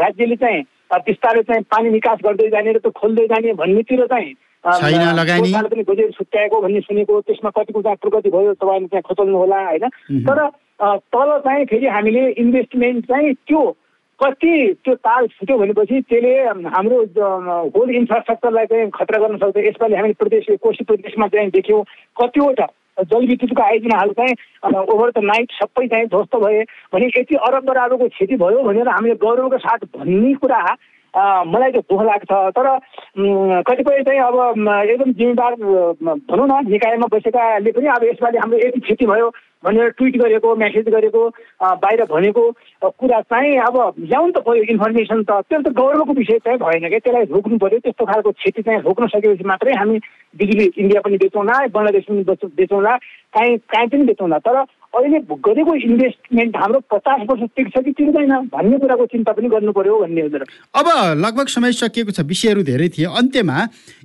राज्यले 0.04 0.36
चाहिँ 0.36 0.62
बिस्तारै 0.97 1.41
चाहिँ 1.41 1.63
पानी 1.71 1.89
निकास 1.89 2.19
गर्दै 2.25 2.49
जाने 2.49 2.71
र 2.71 2.77
त्यो 2.77 2.91
खोल्दै 2.91 3.27
जाने 3.27 3.53
भन्नेतिर 3.53 4.06
चाहिँ 4.08 4.34
पनि 4.63 5.84
खोजेर 5.84 6.12
छुट्याएको 6.12 6.62
भन्ने 6.62 6.79
सुनेको 6.82 7.21
त्यसमा 7.21 7.49
कतिको 7.49 7.82
चाहिँ 7.82 7.97
प्रगति 8.01 8.29
भयो 8.29 8.53
तपाईँले 8.53 8.88
त्यहाँ 8.88 9.01
खोतल्नु 9.01 9.38
होला 9.38 9.60
होइन? 9.65 9.88
तर 10.23 10.39
तल 10.79 11.29
चाहिँ 11.45 11.65
फेरि 11.65 11.88
हामीले 11.88 12.29
इन्भेस्टमेन्ट 12.32 13.06
चाहिँ 13.08 13.34
त्यो 13.34 13.62
कति 14.19 14.53
त्यो 14.86 14.93
ताल 14.95 15.27
छुट्यो 15.27 15.58
भनेपछि 15.58 16.01
त्यसले 16.01 16.34
हाम्रो 16.69 16.97
होल 17.75 17.89
इन्फ्रास्ट्रक्चरलाई 17.95 18.65
चाहिँ 18.65 18.89
खतरा 18.95 19.17
गर्न 19.19 19.38
सक्छ। 19.38 19.58
यसपालि 19.58 19.95
हामीले 19.95 20.13
प्रदेश 20.13 20.45
कोशी 20.63 20.84
प्रदेशमा 20.84 21.27
चाहिँ 21.27 21.49
देख्यौँ 21.49 21.84
कतिवटा 22.21 22.67
जलविद्युतको 23.01 23.62
आयोजनाहरू 23.63 24.13
चाहिँ 24.13 24.34
ओभर 24.84 25.12
द 25.12 25.23
नाइट 25.25 25.51
सबै 25.53 25.88
चाहिँ 25.88 26.08
ध्वस्त 26.08 26.36
भए 26.43 26.63
भने 26.93 27.06
यति 27.17 27.36
अरब 27.47 27.65
बराबरको 27.65 28.08
क्षति 28.08 28.36
भयो 28.38 28.63
भनेर 28.63 28.88
हामीले 28.89 29.15
गौरवको 29.23 29.58
साथ 29.58 29.86
भन्ने 29.97 30.34
कुरा 30.41 30.60
मलाई 31.13 31.71
चाहिँ 31.71 31.86
दुःख 31.89 32.01
लाग्छ। 32.06 32.32
तर 32.58 32.67
कतिपय 33.69 34.01
चाहिँ 34.03 34.19
अब 34.19 34.38
एकदम 34.89 35.12
जिम्मेदार 35.13 35.56
भनौँ 36.29 36.47
न 36.47 36.62
निकायमा 36.69 37.08
बसेकाले 37.13 37.71
पनि 37.71 37.88
अब 37.88 38.03
यसपालि 38.03 38.38
हाम्रो 38.38 38.58
यति 38.58 38.79
क्षति 38.79 39.06
भयो। 39.06 39.29
भनेर 39.63 39.89
ट्विट 39.97 40.15
गरेको 40.21 40.56
मेसेज 40.56 40.89
गरेको 40.89 41.21
बाहिर 41.84 42.04
भनेको 42.12 42.43
कुरा 42.99 43.19
चाहिँ 43.32 43.58
अब 43.67 43.76
ल्याउनु 43.99 44.32
त 44.32 44.43
पऱ्यो 44.43 44.63
इन्फर्मेसन 44.73 45.23
त। 45.23 45.32
त्यो 45.49 45.62
त 45.62 45.73
गौरवको 45.73 46.13
विषय 46.13 46.38
चाहिँ 46.43 46.60
भएन 46.60 46.88
क्या। 46.89 46.99
त्यसलाई 46.99 47.26
रोक्नु 47.32 47.58
पऱ्यो। 47.63 47.80
त्यस्तो 47.80 48.06
खालको 48.06 48.32
क्षति 48.32 48.62
चाहिँ 48.62 48.82
रोक्न 48.84 49.08
सकेपछि 49.08 49.43
मात्रै 49.47 49.73
हामी 49.80 49.97
बिजुली 50.36 50.65
इन्डिया 50.78 51.02
पनि 51.02 51.17
बेचौँला 51.23 51.56
बङ्गलादेश 51.73 52.06
पनि 52.10 52.23
बेचौँला 52.60 52.93
काहीँ 53.34 53.58
काहीँ 53.71 53.88
पनि 53.88 54.04
बेचौँला। 54.12 54.38
तर 54.43 54.63
अहिले 54.93 55.19
गरेको 55.45 55.73
इन्भेस्टमेन्ट 55.75 56.56
हाम्रो 56.56 56.79
पचास 56.93 57.21
वर्ष 57.29 57.41
टिक्छ 57.58 57.84
कि 57.86 57.91
टिक्दैन 57.91 58.32
भन्ने 58.53 58.77
कुराको 58.77 59.06
चिन्ता 59.13 59.32
पनि 59.34 59.49
गर्नु 59.49 59.71
पर्यो 59.73 59.99
भन्ने 60.01 60.21
अब 60.21 60.88
लगभग 61.17 61.47
समय 61.49 61.71
सकिएको 61.73 62.12
छ 62.12 62.19
विषयहरू 62.23 62.63
धेरै 62.63 62.89
थिए। 62.89 63.06
अन्त्यमा 63.19 63.58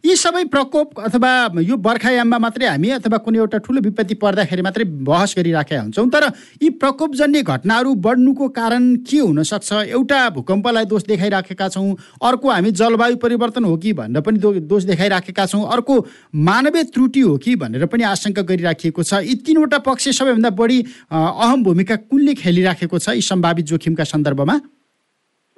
यी 0.06 0.16
सबै 0.16 0.44
प्रकोप 0.48 1.00
अथवा 1.00 1.32
यो 1.62 1.76
बर्खायाममा 1.78 2.38
मात्रै 2.38 2.66
हामी 2.66 2.90
अथवा 2.98 3.18
कुनै 3.18 3.38
एउटा 3.38 3.58
ठुलो 3.66 3.80
विपत्ति 3.82 4.14
पर्दाखेरि 4.22 4.62
मात्रै 4.62 4.84
बहस 5.04 5.34
गरिराखेका 5.38 5.80
हुन्छौँ। 5.82 6.08
तर 6.08 6.24
यी 6.62 6.70
प्रकोपजन्य 6.80 7.42
घटनाहरू 7.44 7.94
बढ्नुको 7.98 8.48
कारण 8.50 8.94
के 9.04 9.18
हुनसक्छ? 9.18 9.72
एउटा 9.92 10.20
भूकम्पलाई 10.30 10.84
दोष 10.86 11.04
देखाइराखेका 11.04 11.68
छौँ 11.68 11.96
अर्को 12.22 12.50
हामी 12.50 12.70
जलवायु 12.72 13.16
परिवर्तन 13.18 13.64
हो 13.64 13.76
कि 13.76 13.92
भनेर 13.92 14.22
पनि 14.22 14.38
दोष 14.64 14.82
देखाइराखेका 14.84 15.46
छौँ 15.46 15.64
अर्को 15.68 16.00
मानवीय 16.48 16.84
त्रुटि 16.94 17.20
हो 17.20 17.36
कि 17.38 17.56
भनेर 17.58 17.86
पनि 17.86 18.02
आशंका 18.06 18.42
गरिराखिएको 18.44 19.02
छ। 19.02 19.22
यी 19.22 19.34
तिनवटा 19.44 19.78
पक्ष 19.84 20.08
सबैभन्दा 20.18 20.50
बढी 20.58 20.77
अहम 20.80 21.62
भूमिका 21.64 21.96
कुनले 22.08 22.34
खेलिराखेको 22.34 22.98
छ 22.98 23.14
यी 23.14 23.22
सम्भावित 23.24 23.64
जोखिमका 23.66 24.04
सन्दर्भमा? 24.04 24.56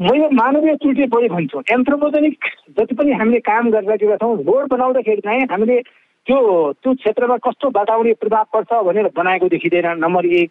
मैले 0.00 0.28
मानवीय 0.32 0.74
त्रुटि 0.80 1.06
बढी 1.12 1.28
भन्छु। 1.28 1.62
एन्थ्रोपोजेनिक 1.72 2.34
जति 2.78 2.94
पनि 2.94 3.12
हामीले 3.12 3.40
काम 3.44 3.70
गरिरहेका 3.70 4.16
छौँ 4.16 4.36
रोड 4.44 4.68
बनाउँदाखेरि 4.70 5.20
चाहिँ 5.20 5.44
हामीले 5.50 5.76
त्यो 6.26 6.38
त्यो 6.80 6.94
क्षेत्रमा 6.94 7.36
कस्तो 7.44 7.68
वातावरणीय 7.76 8.14
प्रभाव 8.20 8.44
पर्छ 8.52 8.70
भनेर 8.86 9.06
बनाएको 9.16 9.48
देखिँदैन। 9.48 9.86
नम्बर 10.00 10.26
एक 10.26 10.50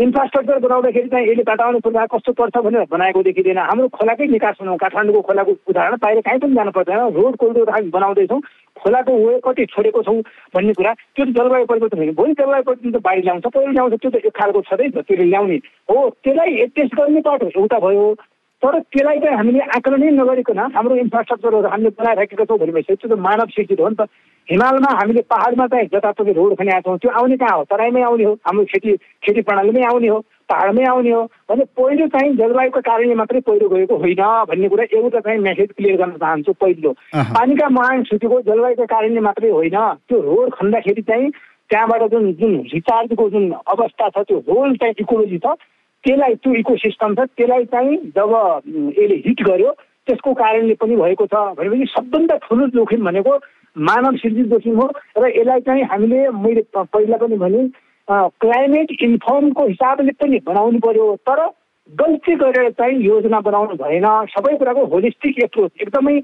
इन्फ्रास्ट्रक्चर 0.00 0.58
बनाउँदाखेरि 0.58 1.08
चाहिँ 1.08 1.26
यसले 1.28 1.42
वातावरण 1.48 1.80
प्रभाव 1.80 2.06
कस्तो 2.12 2.32
पर्छ 2.32 2.56
भनेर 2.64 2.84
बनाएको 2.90 3.22
देखिँदैन। 3.22 3.58
हाम्रो 3.58 3.88
खोलाकै 3.96 4.26
निकास 4.26 4.56
हुनु 4.60 4.76
काठमाडौँको 4.76 5.20
खोलाको 5.28 5.52
उदाहरण 5.68 5.96
बाहिर 6.02 6.20
कहीँ 6.20 6.40
पनि 6.40 6.54
जानु 6.54 6.70
पर्दैन 6.76 7.00
रोड 7.16 7.36
कोरिडोर 7.36 7.70
हामी 7.70 7.88
बनाउँदैछौँ। 7.96 8.40
खोलाको 8.80 9.12
वे 9.18 9.38
कति 9.44 9.66
छोडेको 9.66 10.02
छौँ 10.02 10.16
भन्ने 10.54 10.72
कुरा 10.72 10.92
त्यो 10.94 11.24
त 11.24 11.28
जलवायु 11.30 11.66
परिवर्तन 11.66 11.98
होइन 11.98 12.12
भोलि 12.14 12.32
जलवायु 12.34 12.62
परिवर्तन 12.62 12.98
त 12.98 13.02
बाहिर 13.02 13.24
ल्याउँछ 13.24 13.46
पहिलो 13.48 13.72
ल्याउँछ 13.72 13.94
त्यो 13.96 14.10
त 14.10 14.16
एक 14.22 14.36
खालको 14.36 14.62
छँदैछ 14.62 14.94
त्यसले 14.96 15.24
ल्याउने 15.24 15.56
हो 15.88 16.08
त्यसलाई 16.24 16.66
टेस्ट 16.72 16.94
गर्ने 16.94 17.20
बाटो 17.22 17.50
एउटा 17.54 17.78
भयो 17.78 18.04
तर 18.62 18.78
त्यसलाई 18.92 19.18
चाहिँ 19.20 19.36
हामीले 19.36 19.60
आकलनै 19.76 20.10
नगरिकन 20.12 20.58
हाम्रो 20.76 20.96
इन्फ्रास्ट्रक्चरहरू 21.02 21.68
हामीले 21.72 21.90
बनाइराखेका 21.96 22.44
छौँ 22.44 22.58
भनेपछि 22.58 22.94
त्यो 22.94 23.08
त 23.08 23.18
मानव 23.18 23.48
सृजित 23.56 23.80
हो 23.80 23.88
नि 23.88 23.96
त। 23.96 24.06
हिमालमा 24.48 24.90
हामीले 25.00 25.20
पाहाडमा 25.32 25.66
चाहिँ 25.72 25.88
जताततै 25.94 26.32
रोड 26.36 26.52
खनिआएको 26.58 26.90
छौँ 26.90 26.98
त्यो 27.00 27.10
आउने 27.10 27.36
कहाँ 27.40 27.56
हो? 27.56 27.64
तराईमै 27.72 28.02
आउने 28.02 28.24
हो। 28.24 28.32
हाम्रो 28.44 28.64
खेती 28.68 28.90
खेती 29.24 29.40
प्रणालीमै 29.48 29.82
आउने 29.88 30.08
हो 30.08 30.18
पाहाडमै 30.50 30.84
आउने 30.92 31.10
हो। 31.10 31.22
भने 31.48 31.64
पहिलो 31.78 32.06
चाहिँ 32.12 32.36
जलवायुको 32.36 32.80
कारणले 32.84 33.14
मात्रै 33.14 33.40
पहिरो 33.48 33.68
गएको 33.68 33.96
होइन 33.96 34.22
भन्ने 34.50 34.68
कुरा 34.68 34.84
एउटा 34.92 35.20
चाहिँ 35.24 35.40
मेसेज 35.40 35.68
क्लियर 35.76 35.96
गर्न 35.96 36.12
चाहन्छु 36.20 36.52
पहिलो। 36.60 36.92
पानीका 37.16 37.68
महान 37.78 38.02
छुटेको 38.10 38.40
जलवायुको 38.50 38.84
कारणले 38.92 39.20
मात्रै 39.28 39.50
होइन 39.56 39.78
त्यो 40.04 40.20
रोड 40.20 40.52
खन्दाखेरि 40.60 41.02
चाहिँ 41.08 41.30
त्यहाँबाट 41.70 42.02
जुन 42.12 42.32
जुन 42.36 42.54
रिचार्जको 42.76 43.28
जुन 43.30 43.50
अवस्था 43.72 44.08
छ 44.10 44.28
त्यो 44.28 44.38
होल 44.48 44.76
चाहिँ 44.76 44.94
इकोलोजी 45.00 45.38
छ। 45.38 45.56
त्यसलाई 46.04 46.34
त्यो 46.34 46.54
इको 46.54 46.76
सिस्टम 46.76 47.14
छ 47.14 47.28
त्यसलाई 47.36 47.64
चाहिँ 47.74 47.96
जब 48.16 48.34
यसले 48.98 49.16
हिट 49.26 49.42
गर्यो 49.48 49.72
त्यसको 50.06 50.32
कारणले 50.34 50.74
पनि 50.80 50.96
भएको 50.96 51.26
छ 51.26 51.44
भनेपछि 51.58 51.92
सबभन्दा 51.94 52.36
ठुलो 52.48 52.66
जोखिम 52.76 53.04
भनेको 53.04 53.36
मानव 53.76 54.16
सृजित 54.16 54.46
जोखिम 54.46 54.80
हो 54.80 54.90
र 55.18 55.32
यसलाई 55.36 55.60
चाहिँ 55.68 55.84
हामीले 55.84 56.28
मैले 56.40 56.62
पहिला 56.76 57.16
पनि 57.16 57.36
भने 57.44 57.68
क्लाइमेट 58.42 58.96
इन्फर्मको 59.02 59.66
हिसाबले 59.66 60.12
पनि 60.22 60.38
बनाउनु 60.46 60.78
पर्यो 60.86 61.14
तर 61.28 61.48
गल्ती 61.88 62.34
गरेर 62.34 62.70
चाहिँ 62.70 62.98
योजना 63.02 63.40
बनाउनु 63.40 63.74
भएन। 63.76 64.06
सबै 64.32 64.56
कुराको 64.56 64.84
होलिस्टिक 64.86 65.38
एप्रोच 65.44 65.70
एकदमै 65.82 66.16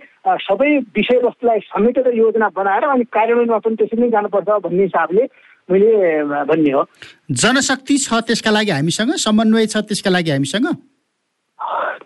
सबै 0.46 0.70
विषयवस्तुलाई 0.98 1.60
समेटेर 1.70 2.12
योजना 2.14 2.48
बनाएर 2.56 2.84
अनि 2.84 3.04
कार्यान्वयनमा 3.16 3.58
पनि 3.58 3.76
त्यसरी 3.76 4.02
नै 4.02 4.08
जानुपर्छ 4.10 4.58
भन्ने 4.66 4.82
हिसाबले 4.82 5.24
मैले 5.70 6.22
भन्ने 6.46 6.70
हो। 6.70 6.82
जनशक्ति 7.30 7.96
छ 7.98 8.14
त्यसका 8.26 8.50
लागि 8.50 8.70
हामीसँग? 8.70 9.10
समन्वय 9.18 9.66
छ 9.66 9.76
त्यसका 9.82 10.10
लागि 10.10 10.30
हामीसँग? 10.30 10.66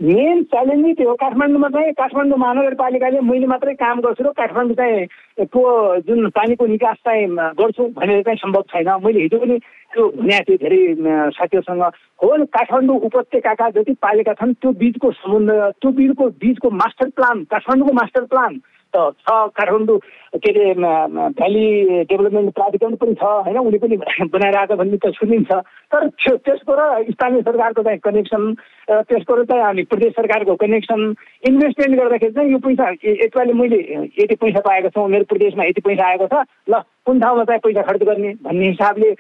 मेन 0.01 0.43
च्यालेन्ज 0.49 0.81
नै 0.81 0.93
त्यो 0.97 1.09
हो। 1.09 1.15
काठमाडौँमा 1.21 1.69
चाहिँ 1.69 1.93
काठमाडौँ 1.93 2.39
महानगरपालिकाले 2.41 3.21
मैले 3.21 3.47
मात्रै 3.53 3.75
काम 3.77 4.01
गर्छु 4.01 4.25
र 4.25 4.33
काठमाडौँ 4.33 4.77
चाहिँ 4.81 5.45
को 5.53 5.61
जुन 6.09 6.29
पानीको 6.33 6.67
निकास 6.67 6.97
चाहिँ 7.05 7.27
गर्छु 7.61 7.83
भनेर 8.01 8.23
चाहिँ 8.25 8.41
सम्भव 8.41 8.63
छैन। 8.73 8.89
मैले 9.05 9.21
हिजो 9.29 9.39
पनि 9.45 9.57
त्यो 9.93 10.09
भनेको 10.09 10.45
थिएँ 10.49 10.59
धेरै 10.65 10.81
साथीहरूसँग। 11.37 11.83
हो 12.17 12.29
काठमाडौँ 12.49 12.97
उपत्यकाका 12.97 13.69
जति 13.77 13.93
पालिका 14.01 14.33
छन् 14.41 14.57
त्यो 14.57 14.73
बिचको 14.81 15.13
सम्बन्ध 15.21 15.51
त्यो 15.85 15.91
बिचको 16.01 16.25
बिचको 16.41 16.69
मास्टर 16.81 17.09
प्लान 17.13 17.45
काठमाडौँको 17.53 17.93
मास्टर 18.01 18.25
प्लान 18.33 18.53
छ 18.97 19.31
काठमाडौँ 19.57 19.99
के 20.37 20.51
अरे 20.51 20.75
भ्याली 20.75 21.65
डेभलपमेन्ट 22.11 22.55
प्राधिकरण 22.55 22.95
पनि 22.97 23.15
छ 23.15 23.23
होइन? 23.23 23.59
उसले 23.59 23.79
पनि 23.79 23.97
बनाएर 24.35 24.57
आएको 24.57 24.77
भन्ने 24.77 24.99
त 24.99 25.13
सुनिन्छ। 25.15 25.51
तर 25.93 26.09
त्यसको 26.19 26.73
र 26.75 26.83
स्थानीय 27.11 27.43
सरकारको 27.43 27.83
चाहिँ 27.83 27.99
कनेक्सन 27.99 28.43
र 28.91 29.03
त्यसको 29.11 29.35
र 29.35 29.45
चाहिँ 29.45 29.65
अनि 29.65 29.83
प्रदेश 29.91 30.13
सरकारको 30.13 30.55
कनेक्सन 30.57 31.01
इन्भेस्टमेन्ट 31.49 32.01
गर्दाखेरि 32.01 32.33
चाहिँ 32.33 32.51
यो 32.53 32.59
पैसा 32.59 32.91
यति 32.91 33.53
मैले 33.53 33.79
यति 34.19 34.35
पैसा 34.35 34.61
पाएको 34.61 34.89
छु 34.91 35.07
मेरो 35.07 35.25
प्रदेशमा 35.31 35.65
यति 35.65 35.81
पैसा 35.81 36.07
आएको 36.09 36.27
छ 36.27 36.45
ल 36.71 36.83
कुन 37.07 37.21
ठाउँमा 37.21 37.45
चाहिँ 37.45 37.61
पैसा 37.65 37.83
खर्च 37.83 38.03
गर्ने 38.03 38.35
भन्ने 38.45 38.67
हिसाबले 38.69 39.11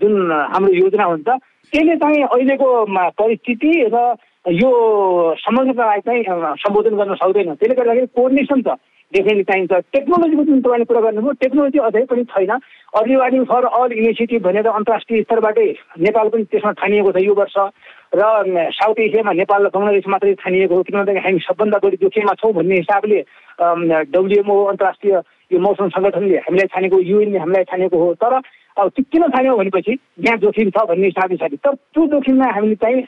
जुन 0.00 0.32
हाम्रो 0.32 0.72
योजना 0.74 1.04
हुन्छ 1.04 1.28
त्यसले 1.28 1.96
चाहिँ 1.96 2.22
अहिलेको 2.24 2.68
परिस्थिति 3.20 3.72
र 3.94 4.14
यो 4.42 4.70
समग्रतालाई 5.38 6.00
चाहिँ 6.00 6.22
सम्बोधन 6.62 6.96
गर्न 6.96 7.14
सक्दैन। 7.14 7.54
त्यसले 7.54 7.74
गर्दाखेरि 7.74 8.06
कोर्डिनेसन 8.06 8.62
छ। 8.62 8.74
डेफिनेटली 9.12 9.44
चाहिन्छ। 9.44 9.72
टेक्नोलोजीको 9.92 10.44
जुन 10.44 10.60
तपाईँले 10.60 10.84
कुरा 10.84 11.00
गर्नुभयो 11.00 11.32
टेक्नोलोजी 11.42 11.78
अझै 11.78 12.04
पनि 12.10 12.24
छैन। 12.32 12.52
Early 12.98 13.16
warning 13.16 13.44
for 13.50 13.64
all 13.64 13.92
initiative 13.92 14.42
भनेर 14.42 14.66
अन्तर्राष्ट्रिय 14.68 15.22
स्तरबाटै 15.22 15.68
नेपाल 16.06 16.28
पनि 16.32 16.44
त्यसमा 16.52 16.72
छानिएको 16.80 17.12
छ 17.12 17.18
यो 17.24 17.34
वर्ष। 17.34 17.56
र 18.12 18.22
साउथ 18.76 18.98
एसियामा 19.00 19.32
नेपाल 19.32 19.60
र 19.64 19.68
बङ्गलादेश 19.72 20.06
मात्रै 20.12 20.34
छानिएको 20.44 20.74
हो 20.76 20.82
किनभने 20.84 21.20
हामी 21.24 21.38
सबभन्दा 21.48 21.78
बढी 21.80 21.96
जोखिममा 22.02 22.34
छौँ 22.40 22.52
भन्ने 22.52 22.76
हिसाबले 22.84 23.18
डब्लुएमओ 24.12 24.56
अन्तर्राष्ट्रिय 24.72 25.14
यो 25.52 25.58
मौसम 25.58 25.88
सङ्गठनले 25.96 26.36
हामीलाई 26.44 26.68
छानेको 26.72 26.96
युएनले 27.00 27.38
हामीलाई 27.38 27.64
छानेको 27.72 27.96
हो। 27.96 28.08
तर 28.20 28.32
त्यो 28.72 29.02
किन 29.12 29.22
छान्यो 29.28 29.56
भनेपछि 29.56 29.92
यहाँ 30.26 30.38
जोखिम 30.42 30.70
छ 30.70 30.84
भन्ने 30.88 31.06
हिसाबले 31.06 31.36
छ 31.36 31.44
तर 31.64 31.74
त्यो 31.94 32.06
जोखिमलाई 32.12 32.52
हामीले 32.56 32.76
चाहिँ 32.82 33.00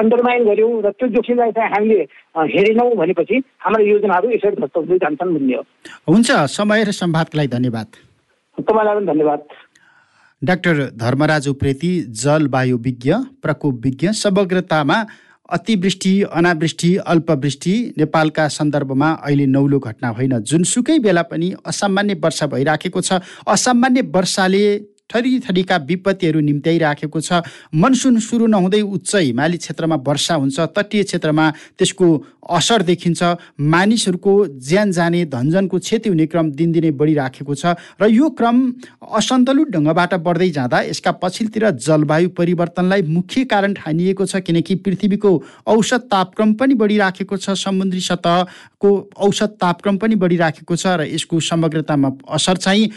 अन्डरमाइन 0.00 0.44
गऱ्यौँ 0.48 0.82
र 0.82 0.90
त्यो 0.98 1.08
जोखिमलाई 1.16 1.52
चाहिँ 1.56 1.70
हामीले 1.70 2.00
हेरेनौँ 2.54 2.90
भनेपछि 2.96 3.36
हाम्रो 3.64 3.84
योजनाहरू 3.84 4.30
यसरी 4.30 4.56
ध्वस्त 4.56 4.76
हुँदै 4.76 4.98
जान्छन् 4.98 5.34
भन्ने 5.34 5.54
हो। 5.56 5.62
हुन्छ 6.08 6.30
समय 6.58 6.84
र 6.84 6.90
सम्वादको 7.00 7.38
लागि 7.38 7.50
धन्यवाद। 7.56 7.88
तपाईँलाई 8.58 8.94
पनि 8.96 9.06
धन्यवाद। 9.06 9.40
डाक्टर 10.42 10.76
धर्मराज 10.96 11.48
उप्रेती 11.48 11.90
जलवायु 12.22 12.76
विज्ञ 12.78 13.12
प्रकोप 13.42 13.74
विज्ञ 13.84 14.12
समग्रतामा 14.16 14.98
अतिवृष्टि 15.48 16.12
अनावृष्टि 16.30 16.90
अल्पवृष्टि 17.12 17.72
नेपालका 17.98 18.46
सन्दर्भमा 18.48 19.08
अहिले 19.26 19.46
नौलो 19.46 19.78
घटना 19.80 20.08
होइन। 20.08 20.38
जुनसुकै 20.40 20.98
बेला 20.98 21.22
पनि 21.26 21.52
असामान्य 21.66 22.14
वर्षा 22.24 22.46
भइराखेको 22.46 23.00
छ। 23.00 23.18
असामान्य 23.48 24.00
वर्षाले 24.14 24.64
थरी 25.10 25.38
थरीका 25.40 25.76
विपत्तिहरू 25.84 26.40
निम्त्याइराखेको 26.40 27.20
छ। 27.20 27.42
मनसुन 27.74 28.18
सुरु 28.20 28.46
नहुँदै 28.48 28.80
उच्च 28.80 29.14
हिमाली 29.16 29.56
क्षेत्रमा 29.58 29.96
वर्षा 30.06 30.34
हुन्छ 30.34 30.60
तटीय 30.76 31.02
क्षेत्रमा 31.04 31.50
त्यसको 31.78 32.08
असर 32.50 32.82
देखिन्छ। 32.82 33.22
मानिसहरूको 33.60 34.32
ज्यान 34.58 34.90
जाने 34.92 35.24
धनजनको 35.30 35.78
क्षति 35.78 36.08
हुने 36.08 36.26
क्रम 36.26 36.50
दिनदिनै 36.52 36.90
बढिराखेको 37.00 37.54
छ 37.54 37.74
र 38.00 38.08
यो 38.10 38.28
क्रम 38.32 38.56
असन्तुलित 39.12 39.68
ढङ्गबाट 39.70 40.14
बढ्दै 40.20 40.50
जाँदा 40.50 40.80
यसका 40.90 41.12
पछिल्लोतिर 41.22 41.70
जलवायु 41.78 42.28
परिवर्तनलाई 42.34 43.02
मुख्य 43.08 43.44
कारण 43.44 43.74
ठानिएको 43.74 44.26
छ 44.26 44.42
किनकि 44.42 44.74
पृथ्वीको 44.82 45.30
औसत 45.66 46.08
तापक्रम 46.10 46.52
पनि 46.54 46.74
बढिराखेको 46.74 47.36
छ 47.36 47.54
समुद्री 47.60 48.00
सतहको 48.00 48.90
औसत 49.28 49.56
तापक्रम 49.60 49.96
पनि 49.98 50.14
बढिराखेको 50.16 50.76
छ 50.76 50.96
र 50.98 51.06
यसको 51.06 51.40
समग्रतामा 51.44 52.10
असर 52.34 52.56
चाहिँ 52.56 52.90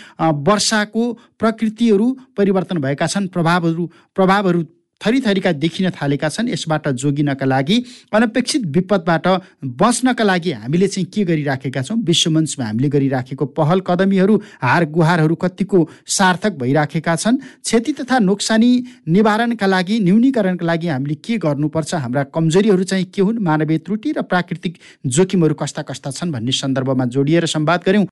वर्षाको 0.50 1.04
प्रकृतिहरू 1.40 2.03
परिवर्तन 2.38 2.78
भएका 2.78 3.08
छन् 3.08 3.28
प्रभावहरू 3.28 3.92
प्रभावहरू 4.16 4.64
थरीथरीका 5.02 5.52
देखिन 5.54 5.90
थालेका 5.92 6.30
छन् 6.30 6.50
यसबाट 6.50 6.88
जोगिनका 6.96 7.46
लागि 7.46 7.78
अनपेक्षित 8.14 8.66
विपदबाट 8.66 9.28
बच्नका 9.76 10.24
लागि 10.24 10.52
हामीले 10.52 10.88
चाहिँ 10.88 11.06
के 11.12 11.24
गरिराखेका 11.24 11.82
छौँ? 11.82 11.98
विश्वमञ्चमा 12.08 12.66
हामीले 12.66 12.90
गरिराखेको 12.90 13.46
पहल 13.52 13.80
कदमीहरू 13.88 14.36
हार 14.64 14.86
गुहारहरू 14.88 15.36
कतिको 15.36 15.80
सार्थक 16.08 16.54
भइराखेका 16.56 17.16
छन्। 17.16 17.38
क्षति 17.38 17.92
तथा 18.00 18.20
नोक्सानी 18.20 18.72
निवारणका 19.08 19.68
लागि 19.68 20.00
न्यूनीकरणका 20.00 20.66
लागि 20.66 20.88
हामीले 20.88 21.16
के 21.16 21.38
गर्नुपर्छ? 21.38 21.92
हाम्रा 21.96 22.24
कमजोरीहरू 22.32 22.84
चाहिँ 22.84 23.06
के 23.06 23.22
हुन्? 23.22 23.44
मानवीय 23.44 23.78
त्रुटि 23.84 24.10
र 24.12 24.22
प्राकृतिक 24.24 24.78
जोखिमहरू 25.06 25.54
कस्ता 25.54 25.82
कस्ता 25.84 26.12
छन् 26.12 26.32
भन्ने 26.32 26.52
सन्दर्भमा 26.54 27.06
जोडिएर 27.12 27.46
सम्वाद 27.46 27.80
गऱ्यौँ। 27.84 28.02